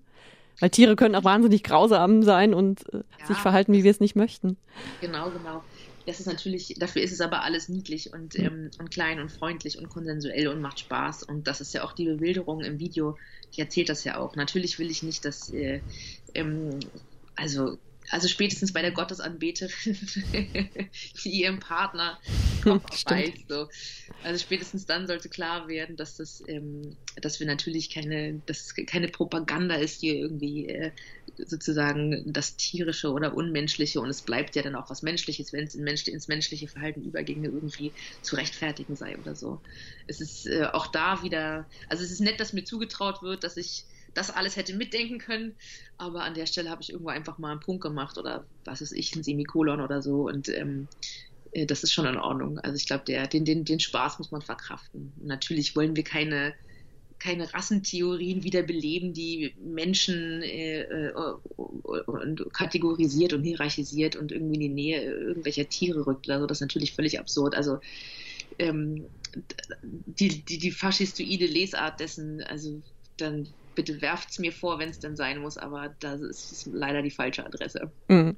[0.59, 3.99] Weil Tiere können auch wahnsinnig grausam sein und äh, ja, sich verhalten, wie wir es
[3.99, 4.57] nicht möchten.
[5.01, 5.63] Genau, genau.
[6.05, 8.45] Das ist natürlich, dafür ist es aber alles niedlich und, mhm.
[8.45, 11.23] ähm, und klein und freundlich und konsensuell und macht Spaß.
[11.23, 13.17] Und das ist ja auch die Bewilderung im Video,
[13.55, 14.35] die erzählt das ja auch.
[14.35, 15.81] Natürlich will ich nicht, dass äh,
[16.33, 16.79] ähm,
[17.35, 17.77] also
[18.09, 19.97] also spätestens bei der Gottesanbeterin,
[21.23, 22.19] die ihrem Partner
[23.05, 23.47] beißt.
[23.47, 23.67] So.
[24.23, 28.85] Also spätestens dann sollte klar werden, dass das, ähm, dass wir natürlich keine, dass es
[28.87, 30.91] keine Propaganda ist, die irgendwie äh,
[31.37, 35.75] sozusagen das tierische oder unmenschliche und es bleibt ja dann auch was Menschliches, wenn es
[35.75, 39.61] in Mensch, ins menschliche Verhalten überginge, irgendwie zu rechtfertigen sei oder so.
[40.07, 43.57] Es ist äh, auch da wieder, also es ist nett, dass mir zugetraut wird, dass
[43.57, 45.55] ich das alles hätte mitdenken können.
[45.97, 48.91] Aber an der Stelle habe ich irgendwo einfach mal einen Punkt gemacht oder was ist
[48.91, 50.27] ich, ein Semikolon oder so.
[50.27, 50.87] Und ähm,
[51.53, 52.59] äh, das ist schon in Ordnung.
[52.59, 55.13] Also ich glaube, den, den, den Spaß muss man verkraften.
[55.19, 56.53] Und natürlich wollen wir keine,
[57.19, 61.13] keine Rassentheorien wiederbeleben, die Menschen äh, äh,
[62.51, 66.29] kategorisiert und hierarchisiert und irgendwie in die Nähe irgendwelcher Tiere rückt.
[66.29, 67.55] Also das ist natürlich völlig absurd.
[67.55, 67.79] Also
[68.59, 69.05] ähm,
[69.81, 72.81] die, die, die faschistoide Lesart dessen, also
[73.17, 77.01] dann bitte werft es mir vor, wenn es denn sein muss, aber das ist leider
[77.01, 77.91] die falsche Adresse.
[78.07, 78.35] Mhm.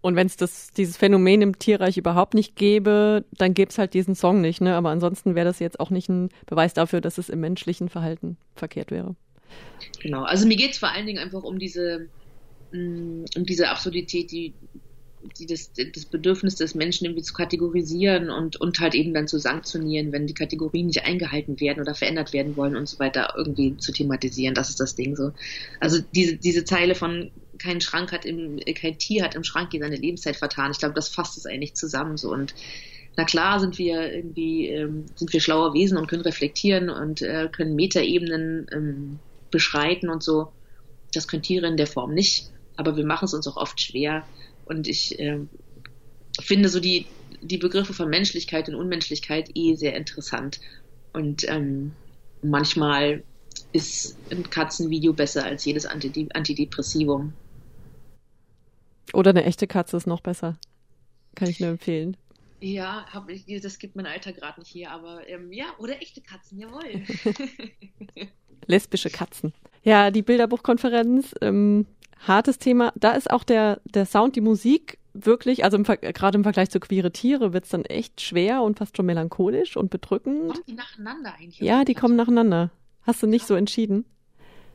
[0.00, 4.14] Und wenn es dieses Phänomen im Tierreich überhaupt nicht gäbe, dann gäbe es halt diesen
[4.14, 4.74] Song nicht, ne?
[4.74, 8.36] Aber ansonsten wäre das jetzt auch nicht ein Beweis dafür, dass es im menschlichen Verhalten
[8.54, 9.16] verkehrt wäre.
[10.00, 12.08] Genau, also mir geht es vor allen Dingen einfach um diese,
[12.72, 14.54] mm, um diese Absurdität, die
[15.38, 19.38] die das, das Bedürfnis des Menschen irgendwie zu kategorisieren und, und halt eben dann zu
[19.38, 23.76] sanktionieren, wenn die Kategorien nicht eingehalten werden oder verändert werden wollen und so weiter, irgendwie
[23.76, 24.54] zu thematisieren.
[24.54, 25.32] Das ist das Ding so.
[25.80, 29.96] Also diese, diese Zeile von kein Schrank hat im, kein Tier hat im Schrank seine
[29.96, 30.70] Lebenszeit vertan.
[30.70, 32.54] Ich glaube, das fasst es eigentlich zusammen so und
[33.16, 37.48] na klar sind wir irgendwie, ähm, sind wir schlaue Wesen und können reflektieren und äh,
[37.50, 39.18] können Metaebenen ähm,
[39.50, 40.52] beschreiten und so.
[41.12, 44.24] Das können Tiere in der Form nicht, aber wir machen es uns auch oft schwer,
[44.68, 45.40] und ich äh,
[46.40, 47.06] finde so die,
[47.40, 50.60] die Begriffe von Menschlichkeit und Unmenschlichkeit eh sehr interessant.
[51.12, 51.92] Und ähm,
[52.42, 53.22] manchmal
[53.72, 57.32] ist ein Katzenvideo besser als jedes Antidepressivum.
[59.12, 60.58] Oder eine echte Katze ist noch besser.
[61.34, 62.16] Kann ich nur empfehlen.
[62.60, 63.28] Ja, hab
[63.62, 66.82] das gibt mein Alter gerade nicht hier, aber ähm, ja, oder echte Katzen, jawohl.
[68.66, 69.52] Lesbische Katzen.
[69.84, 71.86] Ja, die Bilderbuchkonferenz, ähm,
[72.26, 72.92] hartes Thema.
[72.96, 77.10] Da ist auch der, der Sound, die Musik wirklich, also gerade im Vergleich zu queere
[77.10, 80.52] Tiere wird es dann echt schwer und fast schon melancholisch und bedrückend.
[80.52, 81.60] Kommen die nacheinander eigentlich?
[81.60, 82.70] Ja, die kommen nacheinander.
[83.02, 84.04] Hast du nicht so entschieden?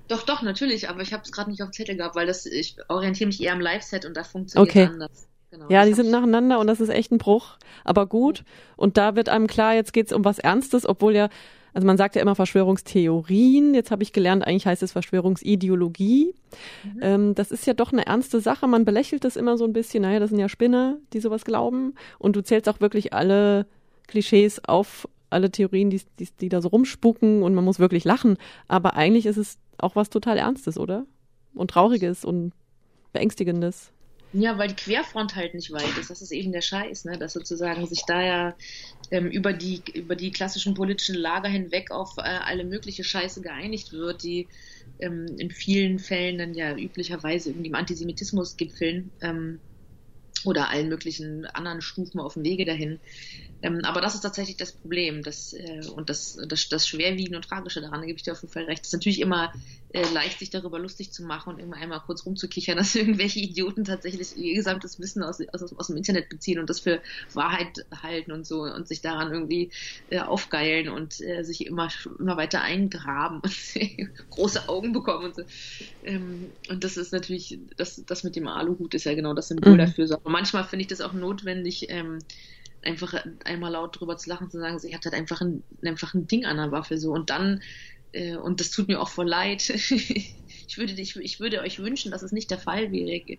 [0.07, 2.45] Doch, doch, natürlich, aber ich habe es gerade nicht auf dem Zettel gehabt, weil das,
[2.45, 4.85] ich orientiere mich eher am Live-Set und da funktioniert okay.
[4.85, 5.27] anders.
[5.49, 8.43] Genau, ja, die sind nacheinander und das ist echt ein Bruch, aber gut.
[8.75, 11.29] Und da wird einem klar, jetzt geht's um was Ernstes, obwohl ja
[11.73, 13.73] also man sagt ja immer Verschwörungstheorien.
[13.73, 16.35] Jetzt habe ich gelernt, eigentlich heißt es Verschwörungsideologie.
[16.83, 16.99] Mhm.
[17.01, 18.67] Ähm, das ist ja doch eine ernste Sache.
[18.67, 20.03] Man belächelt das immer so ein bisschen.
[20.03, 21.95] Naja, das sind ja Spinner, die sowas glauben.
[22.19, 23.65] Und du zählst auch wirklich alle
[24.07, 28.37] Klischees auf, alle Theorien, die, die, die da so rumspucken und man muss wirklich lachen.
[28.67, 31.05] Aber eigentlich ist es auch was total Ernstes, oder?
[31.55, 32.53] Und Trauriges und
[33.13, 33.91] Beängstigendes.
[34.33, 36.09] Ja, weil die Querfront halt nicht weit ist.
[36.09, 37.19] Das ist eben der Scheiß, ne?
[37.19, 38.57] dass sozusagen sich da ja
[39.11, 43.91] ähm, über, die, über die klassischen politischen Lager hinweg auf äh, alle mögliche Scheiße geeinigt
[43.91, 44.49] wird, die
[44.97, 49.11] ähm, in vielen Fällen dann ja üblicherweise irgendwie im Antisemitismus gipfeln.
[49.21, 49.61] Ähm,
[50.45, 52.99] oder allen möglichen anderen Stufen auf dem Wege dahin.
[53.61, 55.23] Ähm, aber das ist tatsächlich das Problem.
[55.23, 58.41] Das, äh, und das, das, das Schwerwiegende und Tragische daran, da gebe ich dir auf
[58.41, 58.81] jeden Fall recht.
[58.81, 59.53] Es ist natürlich immer
[59.93, 63.85] äh, leicht, sich darüber lustig zu machen und immer einmal kurz rumzukichern, dass irgendwelche Idioten
[63.85, 67.01] tatsächlich ihr gesamtes Wissen aus, aus, aus dem Internet beziehen und das für
[67.33, 69.71] Wahrheit halten und so und sich daran irgendwie
[70.09, 73.53] äh, aufgeilen und äh, sich immer, immer weiter eingraben und
[74.31, 75.43] große Augen bekommen und so.
[76.03, 79.73] Ähm, und das ist natürlich, das, das mit dem Aluhut ist ja genau das Symbol
[79.73, 79.77] mhm.
[79.77, 80.19] dafür.
[80.23, 82.19] Und manchmal finde ich das auch notwendig, ähm,
[82.85, 83.13] einfach
[83.45, 86.45] einmal laut drüber zu lachen, zu sagen, sie hat halt einfach ein, einfach ein Ding
[86.45, 87.61] an der Waffe so und dann
[88.13, 89.69] äh, und das tut mir auch voll leid.
[89.69, 93.37] ich würde ich, ich würde euch wünschen, dass es nicht der Fall wäre.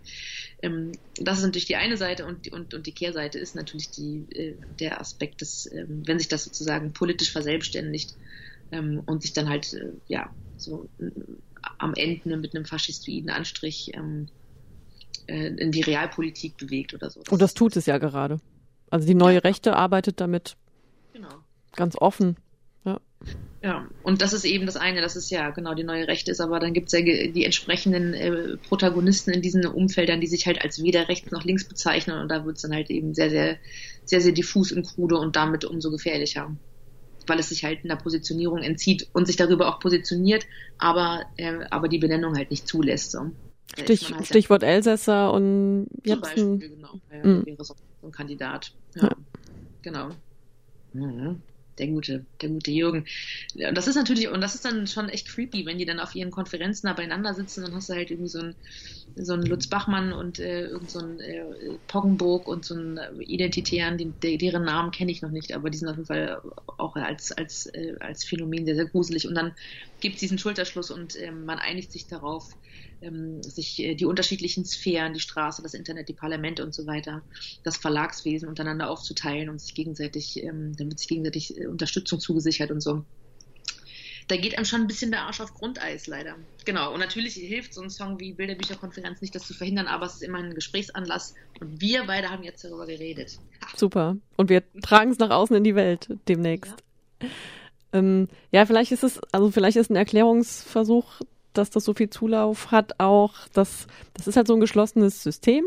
[0.61, 4.25] Ähm, das ist natürlich die eine Seite und, und, und die Kehrseite ist natürlich die,
[4.31, 8.15] äh, der Aspekt, dass, ähm, wenn sich das sozusagen politisch verselbstständigt
[8.71, 11.09] ähm, und sich dann halt, äh, ja, so äh,
[11.79, 14.27] am Ende mit einem faschistoiden Anstrich ähm,
[15.27, 17.21] äh, in die Realpolitik bewegt oder so.
[17.29, 18.39] Und das tut es ja gerade.
[18.89, 19.41] Also die neue ja.
[19.41, 20.57] Rechte arbeitet damit
[21.13, 21.29] genau.
[21.75, 22.37] ganz offen.
[22.83, 22.99] Ja.
[23.65, 26.39] Ja, und das ist eben das eine, das ist ja genau die neue Rechte ist,
[26.39, 30.61] aber dann gibt es ja die entsprechenden äh, Protagonisten in diesen Umfeldern, die sich halt
[30.61, 33.57] als weder rechts noch links bezeichnen und da wird es dann halt eben sehr, sehr,
[34.03, 36.55] sehr, sehr diffus und krude und damit umso gefährlicher.
[37.25, 40.45] Weil es sich halt in der Positionierung entzieht und sich darüber auch positioniert,
[40.77, 43.13] aber, äh, aber die Benennung halt nicht zulässt.
[43.13, 43.31] So.
[43.79, 45.87] Stich, halt Stichwort ja, Elsässer und.
[46.05, 46.99] Zum Beispiel, genau.
[47.11, 47.45] Ja, mm.
[47.47, 47.73] wäre so
[48.03, 48.73] ein Kandidat.
[48.93, 49.15] Ja, ja.
[49.81, 50.09] genau.
[50.93, 51.41] Mhm
[51.77, 53.05] der gute, der gute Jürgen.
[53.55, 56.15] Und das ist natürlich, und das ist dann schon echt creepy, wenn die dann auf
[56.15, 58.55] ihren Konferenzen da beieinander sitzen, dann hast du halt irgendwie so einen,
[59.15, 61.43] so einen Lutz Bachmann und äh, irgend so äh,
[61.87, 65.87] Poggenburg und so einen Identitären, die, deren Namen kenne ich noch nicht, aber die sind
[65.89, 66.41] auf jeden Fall
[66.77, 69.27] auch als, als, äh, als Phänomen sehr, sehr gruselig.
[69.27, 69.53] Und dann
[69.99, 72.49] gibt es diesen Schulterschluss und äh, man einigt sich darauf,
[73.01, 77.21] ähm, sich äh, die unterschiedlichen Sphären, die Straße, das Internet, die Parlamente und so weiter,
[77.63, 82.71] das Verlagswesen untereinander aufzuteilen und sich gegenseitig, ähm, dann wird sich gegenseitig äh, Unterstützung zugesichert
[82.71, 83.03] und so.
[84.27, 86.35] Da geht einem schon ein bisschen der Arsch auf Grundeis, leider.
[86.65, 86.91] Genau.
[86.93, 90.23] Und natürlich hilft so ein Song wie Bilderbücherkonferenz nicht, das zu verhindern, aber es ist
[90.23, 91.35] immer ein Gesprächsanlass.
[91.59, 93.37] Und wir beide haben jetzt darüber geredet.
[93.75, 94.17] Super.
[94.35, 96.73] Und wir tragen es nach außen in die Welt demnächst.
[97.21, 97.29] Ja.
[97.95, 101.21] Ähm, ja, vielleicht ist es, also vielleicht ist ein Erklärungsversuch
[101.57, 105.63] dass das so viel Zulauf hat, auch, dass das ist halt so ein geschlossenes System,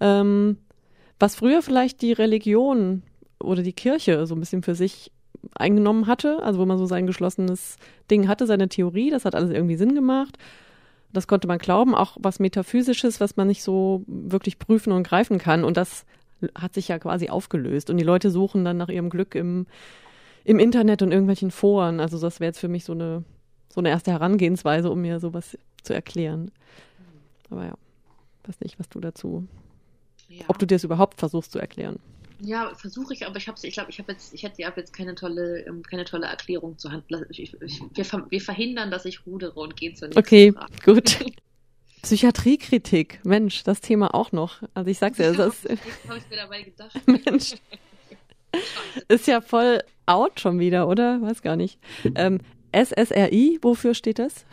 [0.00, 0.58] ähm,
[1.18, 3.02] was früher vielleicht die Religion
[3.40, 5.10] oder die Kirche so ein bisschen für sich
[5.54, 7.76] eingenommen hatte, also wo man so sein geschlossenes
[8.10, 10.38] Ding hatte, seine Theorie, das hat alles irgendwie Sinn gemacht.
[11.12, 15.38] Das konnte man glauben, auch was Metaphysisches, was man nicht so wirklich prüfen und greifen
[15.38, 15.62] kann.
[15.62, 16.04] Und das
[16.56, 17.88] hat sich ja quasi aufgelöst.
[17.88, 19.66] Und die Leute suchen dann nach ihrem Glück im,
[20.44, 22.00] im Internet und irgendwelchen Foren.
[22.00, 23.22] Also das wäre jetzt für mich so eine
[23.74, 26.52] so eine erste Herangehensweise, um mir sowas zu erklären.
[27.50, 27.74] Aber ja,
[28.44, 29.48] weiß nicht, was du dazu,
[30.28, 30.44] ja.
[30.46, 31.98] ob du dir das überhaupt versuchst zu erklären.
[32.38, 34.92] Ja, versuche ich, aber ich habe ich glaube, ich habe jetzt, ich hätte ja jetzt
[34.92, 37.04] keine tolle, ähm, keine tolle Erklärung zur Hand.
[37.30, 40.72] Ich, ich, wir, wir, verhindern, dass ich rudere und gehen zur nächsten Okay, Frage.
[40.84, 41.18] gut.
[42.02, 44.62] Psychiatriekritik, Mensch, das Thema auch noch.
[44.74, 46.94] Also ich sag's ja, ja das habe ich mir dabei gedacht.
[47.06, 47.54] Mensch.
[49.08, 51.20] Ist ja voll out schon wieder, oder?
[51.22, 51.80] Weiß gar nicht.
[52.14, 52.40] Ähm,
[52.74, 54.44] SSRI, wofür steht das?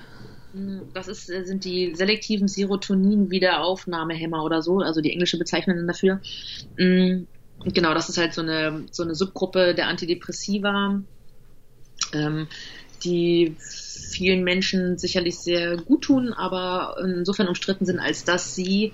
[0.93, 6.19] Das ist, sind die selektiven Serotonin-Wiederaufnahmehämmer oder so, also die englische Bezeichnung dafür.
[6.77, 7.23] Mm,
[7.73, 11.01] genau, das ist halt so eine, so eine Subgruppe der Antidepressiva,
[12.13, 12.47] ähm,
[13.03, 18.91] die vielen Menschen sicherlich sehr gut tun, aber insofern umstritten sind, als dass sie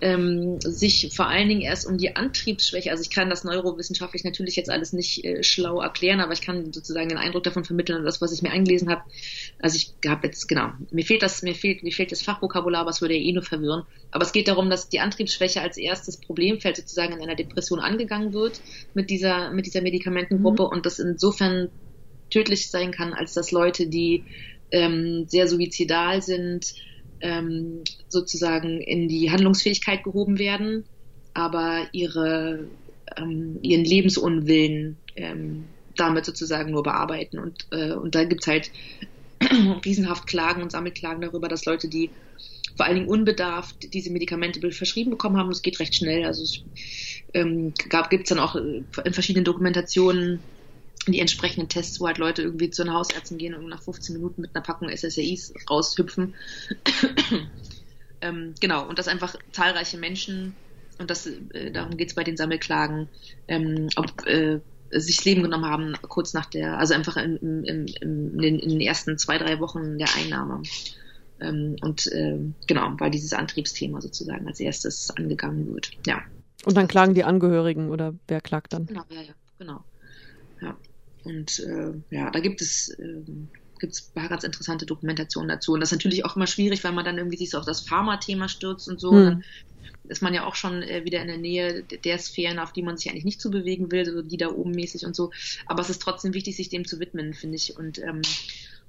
[0.00, 4.56] ähm, sich vor allen Dingen erst um die Antriebsschwäche, also ich kann das neurowissenschaftlich natürlich
[4.56, 8.20] jetzt alles nicht äh, schlau erklären, aber ich kann sozusagen den Eindruck davon vermitteln, das,
[8.20, 9.02] was ich mir eingelesen habe.
[9.60, 13.00] Also ich habe jetzt, genau, mir fehlt das, mir fehlt, mir fehlt das Fachvokabular, was
[13.00, 13.84] würde ja eh nur verwirren.
[14.10, 18.32] Aber es geht darum, dass die Antriebsschwäche als erstes Problemfeld sozusagen in einer Depression angegangen
[18.32, 18.60] wird
[18.94, 20.68] mit dieser, mit dieser Medikamentengruppe mhm.
[20.68, 21.70] und das insofern
[22.30, 24.24] tödlich sein kann, als dass Leute, die
[24.70, 26.74] ähm, sehr suizidal sind,
[27.20, 30.84] ähm, sozusagen in die Handlungsfähigkeit gehoben werden,
[31.34, 32.68] aber ihre,
[33.16, 35.64] ähm, ihren Lebensunwillen ähm,
[35.96, 37.38] damit sozusagen nur bearbeiten.
[37.38, 38.70] Und, äh, und da gibt's halt
[39.84, 42.10] riesenhaft Klagen und Sammelklagen darüber, dass Leute, die
[42.76, 46.24] vor allen Dingen unbedarft diese Medikamente verschrieben bekommen haben, es geht recht schnell.
[46.24, 46.62] Also es
[47.34, 50.40] ähm, gab, gibt's dann auch in verschiedenen Dokumentationen
[51.06, 54.42] die entsprechenden Tests, wo halt Leute irgendwie zu den Hausärzten gehen und nach 15 Minuten
[54.42, 56.34] mit einer Packung SSRIs raushüpfen.
[58.20, 60.54] ähm, genau, und dass einfach zahlreiche Menschen,
[60.98, 63.08] und das, äh, darum geht es bei den Sammelklagen,
[63.46, 67.64] ähm, ob, äh, sich das Leben genommen haben, kurz nach der, also einfach in, in,
[67.64, 70.62] in, in, den, in den ersten zwei, drei Wochen der Einnahme.
[71.40, 75.90] Ähm, und äh, genau, weil dieses Antriebsthema sozusagen als erstes angegangen wird.
[76.06, 76.22] Ja.
[76.64, 78.86] Und dann klagen die Angehörigen oder wer klagt dann?
[78.86, 79.84] Genau, ja, ja, genau.
[80.60, 80.76] Ja.
[81.28, 83.22] Und äh, ja, da gibt es äh,
[83.78, 85.72] gibt es ganz interessante Dokumentationen dazu.
[85.72, 87.82] Und das ist natürlich auch immer schwierig, weil man dann irgendwie sich so auf das
[87.82, 89.12] Pharma-Thema stürzt und so.
[89.12, 89.24] Hm.
[89.24, 89.44] Dann
[90.08, 92.96] ist man ja auch schon äh, wieder in der Nähe der Sphären, auf die man
[92.96, 95.30] sich eigentlich nicht zu bewegen will, so die da oben mäßig und so.
[95.66, 97.76] Aber es ist trotzdem wichtig, sich dem zu widmen, finde ich.
[97.76, 98.22] Und ähm,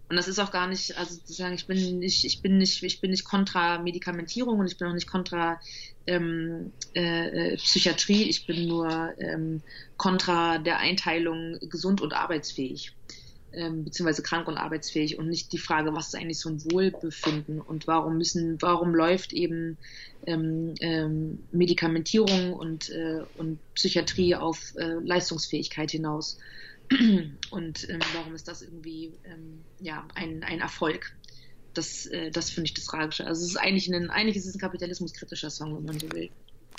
[0.10, 2.84] und das ist auch gar nicht, also zu sagen, ich bin nicht, ich bin nicht,
[2.84, 5.60] ich bin nicht kontra Medikamentierung und ich bin auch nicht kontra
[6.08, 9.62] ähm, äh, äh Psychiatrie, ich bin nur ähm,
[9.98, 12.94] kontra der Einteilung gesund und arbeitsfähig
[13.54, 17.60] ähm, beziehungsweise krank und arbeitsfähig und nicht die Frage, was ist eigentlich so ein Wohlbefinden
[17.60, 19.78] und warum müssen, warum läuft eben
[20.26, 26.38] ähm, ähm, Medikamentierung und, äh, und Psychiatrie auf äh, Leistungsfähigkeit hinaus
[27.52, 31.14] und ähm, warum ist das irgendwie ähm, ja ein, ein Erfolg?
[31.74, 33.26] Das, äh, das finde ich das Tragische.
[33.28, 36.30] Also es ist eigentlich ein, eigentlich ist es ein kapitalismuskritischer Song, wenn man so will.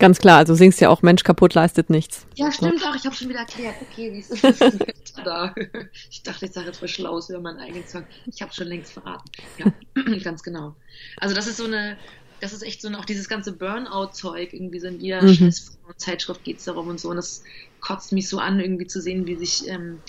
[0.00, 2.26] Ganz klar, also singst ja auch Mensch kaputt leistet nichts.
[2.34, 2.94] Ja, stimmt auch.
[2.96, 3.74] Ich habe schon wieder erklärt.
[3.82, 5.54] Okay, wie ist es da?
[6.10, 8.04] Ich dachte, ich sage jetzt was Schlaues über meinen eigenen Song.
[8.26, 9.30] Ich habe schon längst verraten.
[9.58, 9.72] Ja,
[10.24, 10.74] ganz genau.
[11.18, 11.98] Also das ist so eine,
[12.40, 15.34] das ist echt so eine, auch dieses ganze Burnout-Zeug, irgendwie so in jeder mhm.
[15.34, 17.10] scheiß Zeitschrift geht es darum und so.
[17.10, 17.42] Und das
[17.80, 20.00] kotzt mich so an, irgendwie zu sehen, wie sich, ähm,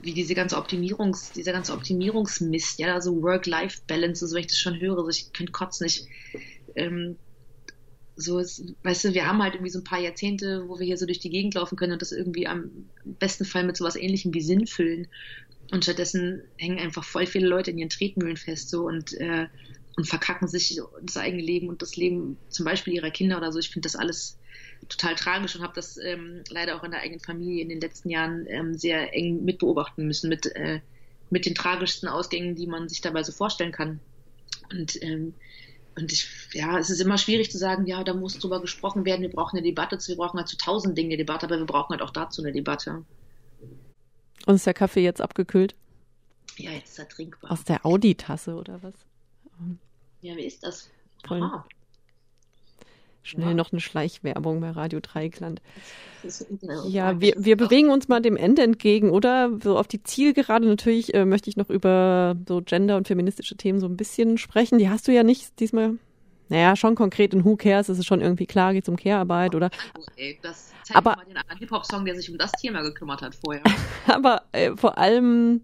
[0.00, 4.80] wie diese ganze Optimierungs, dieser ganze Optimierungsmist, ja, also Work-Life-Balance, so wenn ich das schon
[4.80, 6.06] höre, so ich könnte kotzen, ich,
[6.74, 7.16] ähm,
[8.16, 10.98] so ist, weißt du, wir haben halt irgendwie so ein paar Jahrzehnte, wo wir hier
[10.98, 14.34] so durch die Gegend laufen können und das irgendwie am besten Fall mit sowas ähnlichem
[14.34, 15.06] wie Sinn füllen.
[15.70, 19.46] Und stattdessen hängen einfach voll viele Leute in ihren Tretmühlen fest so und, äh,
[19.96, 23.58] und verkacken sich das eigene Leben und das Leben zum Beispiel ihrer Kinder oder so.
[23.58, 24.37] Ich finde das alles
[24.88, 28.10] total tragisch und habe das ähm, leider auch in der eigenen Familie in den letzten
[28.10, 30.80] Jahren ähm, sehr eng mitbeobachten müssen mit, äh,
[31.30, 34.00] mit den tragischsten Ausgängen, die man sich dabei so vorstellen kann.
[34.70, 35.34] Und ähm,
[35.98, 39.22] und ich, ja, es ist immer schwierig zu sagen, ja, da muss drüber gesprochen werden,
[39.22, 41.90] wir brauchen eine Debatte, wir brauchen halt zu tausend Dingen eine Debatte, aber wir brauchen
[41.90, 43.04] halt auch dazu eine Debatte.
[44.46, 45.74] Und ist der Kaffee jetzt abgekühlt?
[46.56, 47.50] Ja, jetzt ist er trinkbar.
[47.50, 48.94] Aus der Audi-Tasse oder was?
[50.20, 50.88] Ja, wie ist das?
[51.28, 51.66] Aha.
[53.22, 53.54] Schnell ja.
[53.54, 55.60] noch eine Schleichwerbung bei Radio Dreikland.
[56.86, 59.50] Ja, wir, wir bewegen uns mal dem Ende entgegen, oder?
[59.62, 63.80] So auf die Zielgerade natürlich äh, möchte ich noch über so Gender- und feministische Themen
[63.80, 64.78] so ein bisschen sprechen.
[64.78, 65.98] Die hast du ja nicht diesmal.
[66.48, 69.54] Naja, schon konkret in Who Cares ist es schon irgendwie klar, geht es um Care-Arbeit
[69.54, 69.70] oder.
[69.98, 73.20] Oh, ey, das zeigt aber, mal den anderen Hip-Hop-Song, der sich um das Thema gekümmert
[73.20, 73.62] hat vorher.
[74.06, 75.60] aber äh, vor allem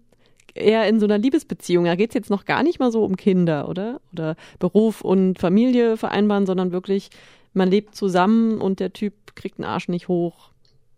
[0.53, 1.85] eher in so einer Liebesbeziehung.
[1.85, 3.99] Da geht es jetzt noch gar nicht mal so um Kinder, oder?
[4.13, 7.09] Oder Beruf und Familie vereinbaren, sondern wirklich
[7.55, 10.51] man lebt zusammen und der Typ kriegt den Arsch nicht hoch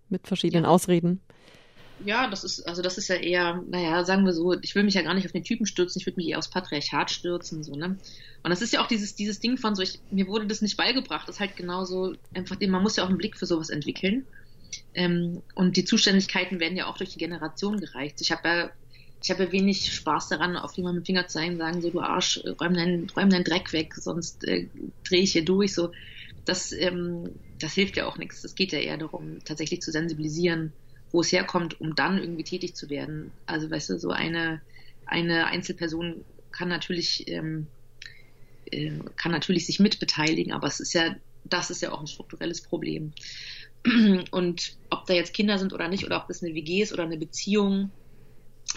[0.10, 0.70] mit verschiedenen ja.
[0.70, 1.22] Ausreden.
[2.06, 4.94] Ja, das ist, also das ist ja eher, naja, sagen wir so, ich will mich
[4.94, 7.76] ja gar nicht auf den Typen stürzen, ich würde mich eher aufs Patriarchat stürzen, so,
[7.76, 7.98] ne?
[8.44, 10.78] Und das ist ja auch dieses, dieses Ding von so, ich, mir wurde das nicht
[10.78, 14.28] beigebracht, das ist halt genauso, einfach, man muss ja auch einen Blick für sowas entwickeln.
[14.94, 18.22] Ähm, und die Zuständigkeiten werden ja auch durch die Generation gereicht.
[18.22, 18.70] Ich habe ja,
[19.24, 21.90] ich habe ja wenig Spaß daran, auf jemanden mit dem Finger zu zeigen, sagen so,
[21.90, 24.68] du Arsch, räum deinen, räum deinen Dreck weg, sonst äh,
[25.08, 25.92] drehe ich hier durch, so
[26.48, 27.30] das, ähm,
[27.60, 28.44] das hilft ja auch nichts.
[28.44, 30.74] Es geht ja eher darum, tatsächlich zu sensibilisieren,
[31.12, 33.32] wo es herkommt, um dann irgendwie tätig zu werden.
[33.46, 34.62] Also, weißt du, so eine,
[35.06, 37.68] eine Einzelperson kann natürlich, ähm,
[38.72, 42.62] äh, kann natürlich sich mitbeteiligen, aber es ist ja, das ist ja auch ein strukturelles
[42.62, 43.14] Problem.
[44.32, 47.04] Und ob da jetzt Kinder sind oder nicht, oder ob das eine WG ist oder
[47.04, 47.92] eine Beziehung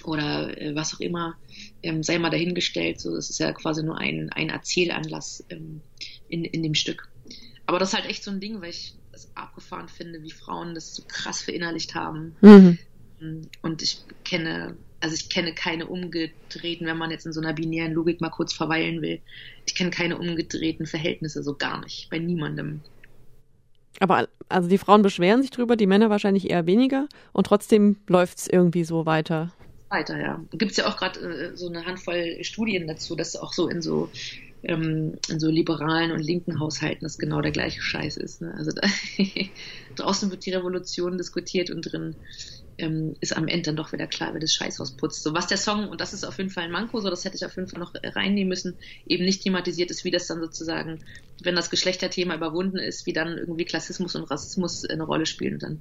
[0.04, 1.36] oder äh, was auch immer,
[1.82, 3.00] ähm, sei mal dahingestellt.
[3.00, 5.82] So, es ist ja quasi nur ein, ein Erzählanlass ähm,
[6.28, 7.08] in, in dem Stück.
[7.70, 10.74] Aber das ist halt echt so ein Ding, weil ich es abgefahren finde, wie Frauen
[10.74, 12.34] das so krass verinnerlicht haben.
[12.40, 12.78] Mhm.
[13.62, 17.92] Und ich kenne, also ich kenne keine umgedrehten, wenn man jetzt in so einer binären
[17.92, 19.20] Logik mal kurz verweilen will,
[19.66, 22.80] ich kenne keine umgedrehten Verhältnisse so gar nicht, bei niemandem.
[24.00, 28.38] Aber also die Frauen beschweren sich drüber, die Männer wahrscheinlich eher weniger und trotzdem läuft
[28.38, 29.52] es irgendwie so weiter.
[29.90, 30.40] Weiter, ja.
[30.50, 33.80] Gibt es ja auch gerade äh, so eine Handvoll Studien dazu, dass auch so in
[33.80, 34.10] so
[34.62, 38.42] ähm, in so liberalen und linken Haushalten das genau der gleiche Scheiß ist.
[38.42, 38.54] Ne?
[38.56, 38.86] Also da,
[39.96, 42.16] draußen wird die Revolution diskutiert und drin
[42.80, 45.22] ähm, ist am Ende dann doch wieder klar, wer das Scheißhaus putzt.
[45.22, 47.36] So was der Song, und das ist auf jeden Fall ein Manko, so das hätte
[47.36, 51.00] ich auf jeden Fall noch reinnehmen müssen, eben nicht thematisiert ist, wie das dann sozusagen,
[51.42, 55.54] wenn das Geschlechterthema überwunden ist, wie dann irgendwie Klassismus und Rassismus eine Rolle spielen.
[55.54, 55.80] Und dann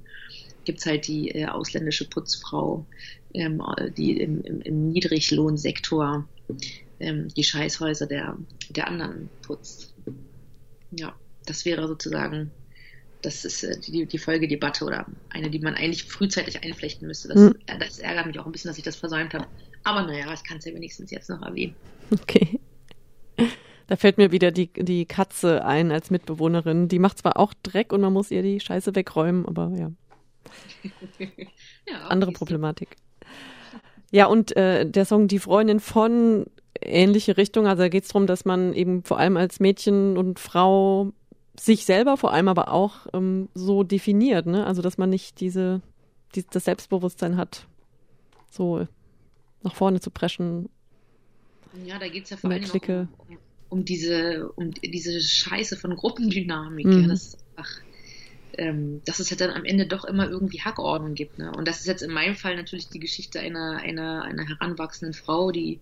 [0.64, 2.86] gibt's halt die äh, ausländische Putzfrau,
[3.32, 3.62] ähm,
[3.96, 6.28] die im, im, im Niedriglohnsektor
[7.00, 8.36] ähm, die Scheißhäuser der,
[8.68, 9.94] der anderen putzt.
[10.90, 11.14] Ja,
[11.46, 12.50] das wäre sozusagen,
[13.22, 17.28] das ist äh, die, die Folgedebatte oder eine, die man eigentlich frühzeitig einflechten müsste.
[17.28, 17.54] Das, mhm.
[17.78, 19.46] das ärgert mich auch ein bisschen, dass ich das versäumt habe.
[19.82, 21.74] Aber naja, ich kann es ja wenigstens jetzt noch erwähnen.
[22.12, 22.60] Okay.
[23.86, 26.88] Da fällt mir wieder die, die Katze ein als Mitbewohnerin.
[26.88, 29.90] Die macht zwar auch Dreck und man muss ihr die Scheiße wegräumen, aber ja.
[31.88, 32.96] ja Andere Problematik.
[34.12, 36.46] Ja, und äh, der Song Die Freundin von
[36.80, 37.66] ähnliche Richtung.
[37.66, 41.12] Also da geht es darum, dass man eben vor allem als Mädchen und Frau
[41.58, 44.66] sich selber vor allem aber auch ähm, so definiert, ne?
[44.66, 45.82] Also dass man nicht diese,
[46.34, 47.66] die, das Selbstbewusstsein hat,
[48.50, 48.86] so
[49.62, 50.70] nach vorne zu preschen.
[51.84, 56.86] Ja, da geht es ja vor allem um, um, diese, um diese Scheiße von Gruppendynamik.
[56.86, 57.02] Mhm.
[57.02, 57.80] Ja, das ach,
[58.60, 61.38] ähm, dass es halt dann am Ende doch immer irgendwie Hackordnung gibt.
[61.38, 61.50] Ne?
[61.50, 65.50] Und das ist jetzt in meinem Fall natürlich die Geschichte einer, einer, einer heranwachsenden Frau,
[65.50, 65.80] die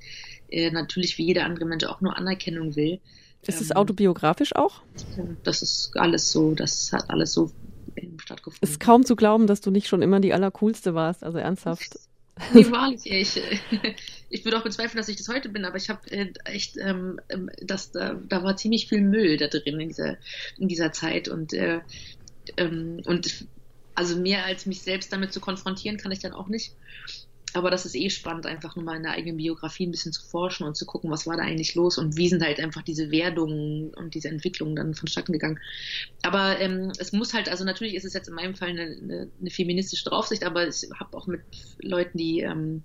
[0.48, 3.00] äh, natürlich wie jeder andere Mensch auch nur Anerkennung will.
[3.42, 4.82] Ist es ähm, autobiografisch auch?
[5.42, 7.50] Das ist alles so, das hat alles so
[8.18, 8.60] stattgefunden.
[8.62, 11.98] Es ist kaum zu glauben, dass du nicht schon immer die Allercoolste warst, also ernsthaft.
[12.54, 13.42] Nee, wahrlich, ich,
[14.30, 17.20] ich würde auch bezweifeln, dass ich das heute bin, aber ich habe äh, echt, ähm,
[17.30, 20.16] ähm, das, da, da war ziemlich viel Müll da drin in dieser,
[20.56, 21.80] in dieser Zeit und äh,
[22.56, 23.46] ähm, und
[23.94, 26.72] also mehr als mich selbst damit zu konfrontieren, kann ich dann auch nicht.
[27.54, 30.22] Aber das ist eh spannend, einfach nur mal in der eigenen Biografie ein bisschen zu
[30.22, 33.10] forschen und zu gucken, was war da eigentlich los und wie sind halt einfach diese
[33.10, 35.58] Werdungen und diese Entwicklungen dann vonstatten gegangen.
[36.22, 39.30] Aber ähm, es muss halt, also natürlich ist es jetzt in meinem Fall eine, eine,
[39.40, 41.40] eine feministische Draufsicht, aber ich habe auch mit
[41.80, 42.84] Leuten, die ähm,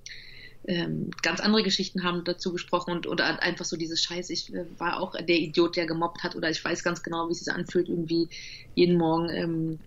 [0.66, 4.66] ähm, ganz andere Geschichten haben dazu gesprochen und oder einfach so dieses Scheiß, ich äh,
[4.78, 7.54] war auch der Idiot, der gemobbt hat oder ich weiß ganz genau, wie es sich
[7.54, 8.30] anfühlt, irgendwie
[8.74, 9.80] jeden Morgen, ähm,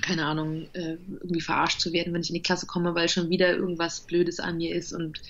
[0.00, 3.28] keine Ahnung, äh, irgendwie verarscht zu werden, wenn ich in die Klasse komme, weil schon
[3.28, 5.20] wieder irgendwas Blödes an mir ist und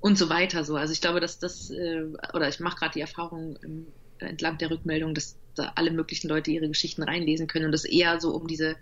[0.00, 0.76] und so weiter so.
[0.76, 2.04] Also ich glaube, dass das äh,
[2.34, 3.86] oder ich mache gerade die Erfahrung ähm,
[4.18, 8.20] entlang der Rückmeldung, dass da alle möglichen Leute ihre Geschichten reinlesen können und es eher
[8.20, 8.76] so um diese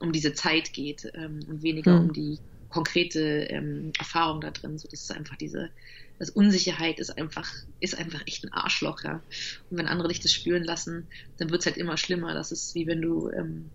[0.00, 2.08] um diese Zeit geht ähm, und weniger mhm.
[2.08, 2.38] um die
[2.70, 4.78] konkrete ähm, Erfahrung da drin.
[4.78, 5.70] So, das ist einfach diese,
[6.18, 7.50] das Unsicherheit ist einfach,
[7.80, 9.22] ist einfach echt ein Arschloch, ja.
[9.70, 11.08] Und wenn andere dich das spüren lassen,
[11.38, 12.34] dann wird es halt immer schlimmer.
[12.34, 13.70] Das ist wie wenn du, ähm,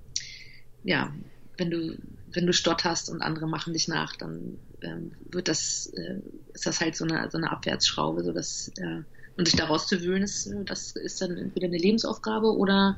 [0.84, 1.14] ja,
[1.58, 1.98] wenn du,
[2.32, 6.20] wenn du stotterst und andere machen dich nach, dann ähm, wird das, äh,
[6.54, 9.02] ist das halt so eine, so eine Abwärtsschraube, so dass, äh,
[9.38, 12.98] und sich daraus zu wühlen, ist, das ist dann entweder eine Lebensaufgabe oder,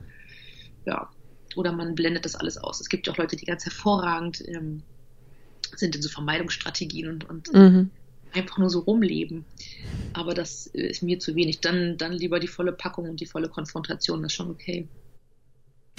[0.85, 1.09] ja,
[1.55, 2.79] oder man blendet das alles aus.
[2.79, 4.83] Es gibt ja auch Leute, die ganz hervorragend ähm,
[5.75, 7.89] sind in so Vermeidungsstrategien und, und mhm.
[8.33, 9.45] einfach nur so rumleben.
[10.13, 11.59] Aber das ist mir zu wenig.
[11.59, 14.87] Dann, dann lieber die volle Packung und die volle Konfrontation, das ist schon okay.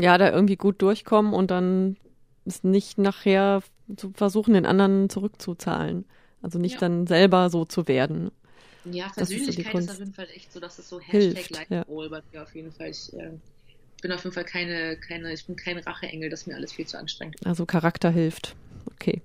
[0.01, 1.97] Ja, da irgendwie gut durchkommen und dann
[2.45, 3.63] ist nicht nachher
[3.97, 6.05] zu versuchen, den anderen zurückzuzahlen.
[6.41, 6.81] Also nicht ja.
[6.81, 8.31] dann selber so zu werden.
[8.85, 11.71] Ja, Persönlichkeit ist, so ist, auf jeden Fall echt so, dass es so Hashtag like
[11.71, 11.85] ja.
[11.85, 12.91] bei mir auf jeden Fall.
[12.91, 13.31] Ich äh,
[14.01, 16.87] bin auf jeden Fall keine, keine, ich bin kein Racheengel, das ist mir alles viel
[16.87, 17.37] zu anstrengend.
[17.45, 18.55] Also Charakter hilft.
[18.93, 19.23] Okay.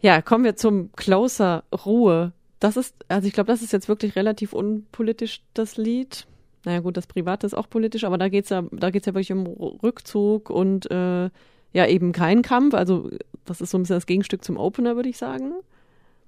[0.00, 2.32] Ja, kommen wir zum Closer Ruhe.
[2.60, 6.26] Das ist, also ich glaube, das ist jetzt wirklich relativ unpolitisch, das Lied.
[6.64, 9.32] Naja gut, das Private ist auch politisch, aber da geht's ja, da geht's ja wirklich
[9.32, 11.30] um Rückzug und äh,
[11.72, 12.74] ja eben kein Kampf.
[12.74, 13.10] Also
[13.44, 15.52] das ist so ein bisschen das Gegenstück zum Opener, würde ich sagen.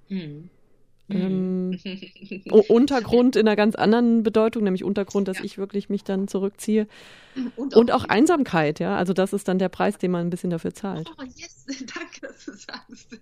[0.08, 0.50] Hm.
[1.14, 1.78] Ähm,
[2.68, 5.44] Untergrund in einer ganz anderen Bedeutung, nämlich Untergrund, dass ja.
[5.44, 6.86] ich wirklich mich dann zurückziehe.
[7.56, 8.96] Und auch, und auch Einsamkeit, ja.
[8.96, 11.10] Also das ist dann der Preis, den man ein bisschen dafür zahlt.
[11.18, 13.20] Oh, yes, danke, dass du sagst.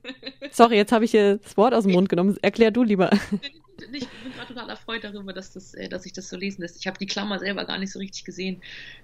[0.51, 2.37] Sorry, jetzt habe ich hier das Wort aus dem Mund genommen.
[2.43, 3.11] Erklär du lieber.
[3.81, 6.79] Ich bin gerade total erfreut darüber, dass, das, äh, dass ich das so lesen lässt.
[6.81, 8.63] Ich habe die Klammer selber gar nicht so richtig gesehen.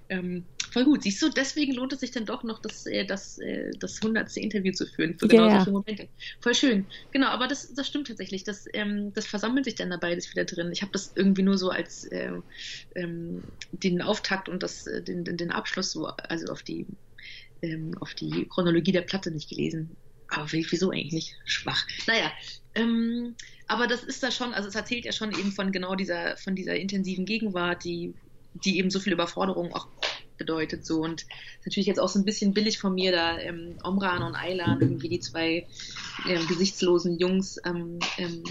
[0.09, 1.03] Ähm, voll gut.
[1.03, 4.37] Siehst du, deswegen lohnt es sich dann doch noch, das, äh, das, äh, das 100.
[4.37, 5.57] Interview zu führen für genau yeah.
[5.57, 6.09] solche Momente.
[6.41, 6.87] Voll schön.
[7.13, 8.45] Genau, aber das, das stimmt tatsächlich.
[8.45, 10.71] Das, ähm, das versammelt sich dann dabei das wieder drin.
[10.73, 12.33] Ich habe das irgendwie nur so als äh,
[12.97, 16.87] ähm, den Auftakt und das, den, den Abschluss so, also auf die,
[17.63, 19.97] ähm, auf die Chronologie der Platte nicht gelesen.
[20.29, 21.37] Aber wieso eigentlich nicht?
[21.45, 21.87] Schwach.
[22.07, 22.33] Naja,
[22.75, 23.35] ähm,
[23.67, 26.55] aber das ist da schon, also es erzählt ja schon eben von genau dieser, von
[26.55, 28.15] dieser intensiven Gegenwart, die,
[28.53, 29.89] die eben so viel Überforderung auch
[30.37, 31.01] bedeutet so.
[31.01, 31.27] Und
[31.65, 35.09] natürlich jetzt auch so ein bisschen billig von mir da ähm, Omran und Aylan irgendwie
[35.09, 35.67] die zwei
[36.29, 38.43] ähm, gesichtslosen Jungs ähm, ähm,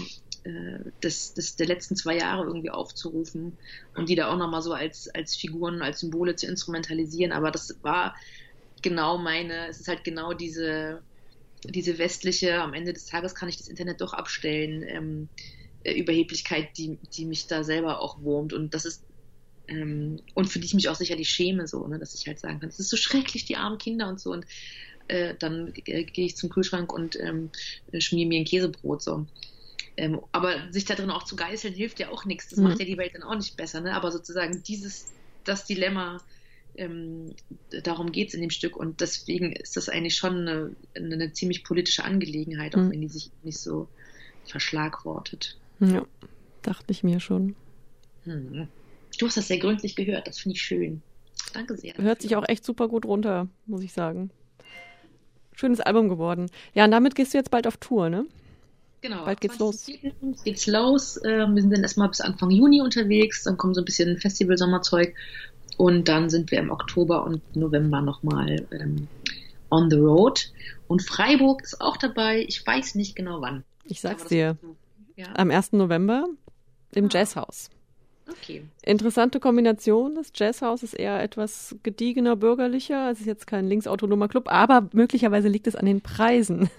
[0.44, 3.58] äh, des, des, der letzten zwei Jahre irgendwie aufzurufen
[3.94, 7.78] und die da auch nochmal so als, als Figuren, als Symbole zu instrumentalisieren, aber das
[7.82, 8.14] war
[8.82, 11.02] genau meine, es ist halt genau diese
[11.64, 15.28] diese westliche, am Ende des Tages kann ich das Internet doch abstellen, ähm,
[15.82, 18.52] äh, Überheblichkeit, die, die mich da selber auch wurmt.
[18.52, 19.02] Und das ist,
[19.68, 22.60] ähm, und für die ich mich auch sicherlich schäme, so, ne, dass ich halt sagen
[22.60, 24.32] kann, es ist so schrecklich, die armen Kinder und so.
[24.32, 24.46] Und
[25.08, 27.50] äh, dann äh, gehe ich zum Kühlschrank und ähm,
[27.98, 29.26] schmier mir ein Käsebrot so.
[29.96, 32.48] Ähm, aber sich da drin auch zu geißeln hilft ja auch nichts.
[32.48, 32.64] Das mhm.
[32.64, 33.80] macht ja die Welt dann auch nicht besser.
[33.80, 33.94] Ne?
[33.94, 35.12] Aber sozusagen dieses,
[35.44, 36.20] das Dilemma
[36.76, 37.34] ähm,
[37.82, 41.64] darum geht es in dem Stück und deswegen ist das eigentlich schon eine, eine ziemlich
[41.64, 42.92] politische Angelegenheit, auch mhm.
[42.92, 43.88] wenn die sich nicht so
[44.44, 45.58] verschlagwortet.
[45.80, 46.06] Ja,
[46.62, 47.56] dachte ich mir schon.
[48.24, 48.68] Hm.
[49.18, 51.02] Du hast das sehr gründlich gehört, das finde ich schön.
[51.52, 51.94] Danke sehr.
[51.96, 54.30] Hört sich auch echt super gut runter, muss ich sagen.
[55.52, 56.50] Schönes Album geworden.
[56.74, 58.26] Ja, und damit gehst du jetzt bald auf Tour, ne?
[59.02, 59.24] Genau.
[59.24, 59.86] Bald geht's los.
[60.44, 61.20] Geht's los.
[61.24, 65.14] Ähm, wir sind dann erstmal bis Anfang Juni unterwegs, dann kommt so ein bisschen Festival-Sommerzeug
[65.76, 69.08] und dann sind wir im Oktober und November nochmal ähm,
[69.70, 70.52] on the road.
[70.86, 72.44] Und Freiburg ist auch dabei.
[72.46, 73.64] Ich weiß nicht genau wann.
[73.84, 74.56] Ich sag's dir.
[75.16, 75.26] Ja.
[75.34, 75.72] Am 1.
[75.72, 76.26] November
[76.92, 77.08] im ah.
[77.10, 77.70] Jazzhaus.
[78.30, 78.64] Okay.
[78.82, 80.14] Interessante Kombination.
[80.14, 83.10] Das Jazzhaus ist eher etwas gediegener, bürgerlicher.
[83.10, 86.70] Es ist jetzt kein linksautonomer Club, aber möglicherweise liegt es an den Preisen,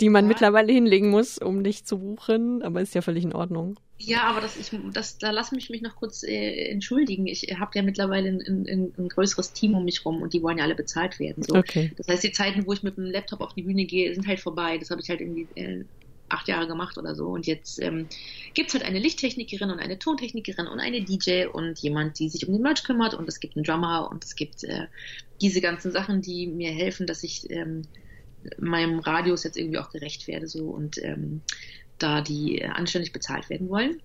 [0.00, 0.28] die man ja.
[0.28, 2.62] mittlerweile hinlegen muss, um nicht zu buchen.
[2.62, 3.78] Aber ist ja völlig in Ordnung.
[3.98, 7.26] Ja, aber das, ich, das, da lass mich mich noch kurz äh, entschuldigen.
[7.26, 10.58] Ich habe ja mittlerweile ein, ein, ein, größeres Team um mich rum und die wollen
[10.58, 11.42] ja alle bezahlt werden.
[11.42, 11.54] So.
[11.54, 11.92] Okay.
[11.96, 14.40] Das heißt, die Zeiten, wo ich mit dem Laptop auf die Bühne gehe, sind halt
[14.40, 14.76] vorbei.
[14.76, 15.84] Das habe ich halt irgendwie äh,
[16.28, 17.28] acht Jahre gemacht oder so.
[17.28, 18.06] Und jetzt ähm,
[18.52, 22.46] gibt es halt eine Lichttechnikerin und eine Tontechnikerin und eine DJ und jemand, die sich
[22.46, 23.14] um den Merch kümmert.
[23.14, 24.88] Und es gibt einen Drummer und es gibt äh,
[25.40, 27.82] diese ganzen Sachen, die mir helfen, dass ich ähm,
[28.58, 30.48] meinem Radius jetzt irgendwie auch gerecht werde.
[30.48, 31.42] So und ähm,
[31.98, 34.00] da die anständig bezahlt werden wollen.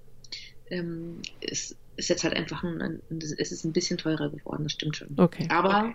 [0.69, 3.01] Ähm, ist, ist jetzt halt einfach ein, ein,
[3.37, 5.09] es ist ein bisschen teurer geworden, das stimmt schon.
[5.17, 5.47] Okay.
[5.49, 5.93] Aber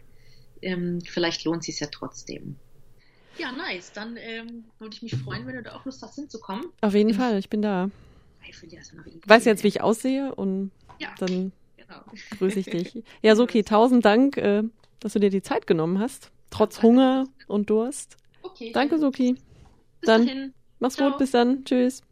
[0.62, 2.57] ähm, vielleicht lohnt sich ja trotzdem.
[3.38, 3.92] Ja, nice.
[3.92, 6.66] Dann ähm, würde ich mich freuen, wenn du da auch Lust hast, hinzukommen.
[6.80, 7.90] Auf jeden In Fall, ich bin da.
[9.26, 10.70] Weiß jetzt, wie ich aussehe und
[11.01, 12.01] ja, dann genau.
[12.38, 13.03] grüße ich dich.
[13.22, 14.62] Ja, Soki, tausend Dank, äh,
[15.01, 18.16] dass du dir die Zeit genommen hast, trotz Hunger und Durst.
[18.47, 18.72] Okay.
[18.72, 19.34] Danke, Soki.
[20.01, 20.26] Bis dann.
[20.26, 20.55] Dahin.
[20.78, 21.11] Mach's Ciao.
[21.11, 21.64] gut, bis dann.
[21.64, 22.03] Tschüss.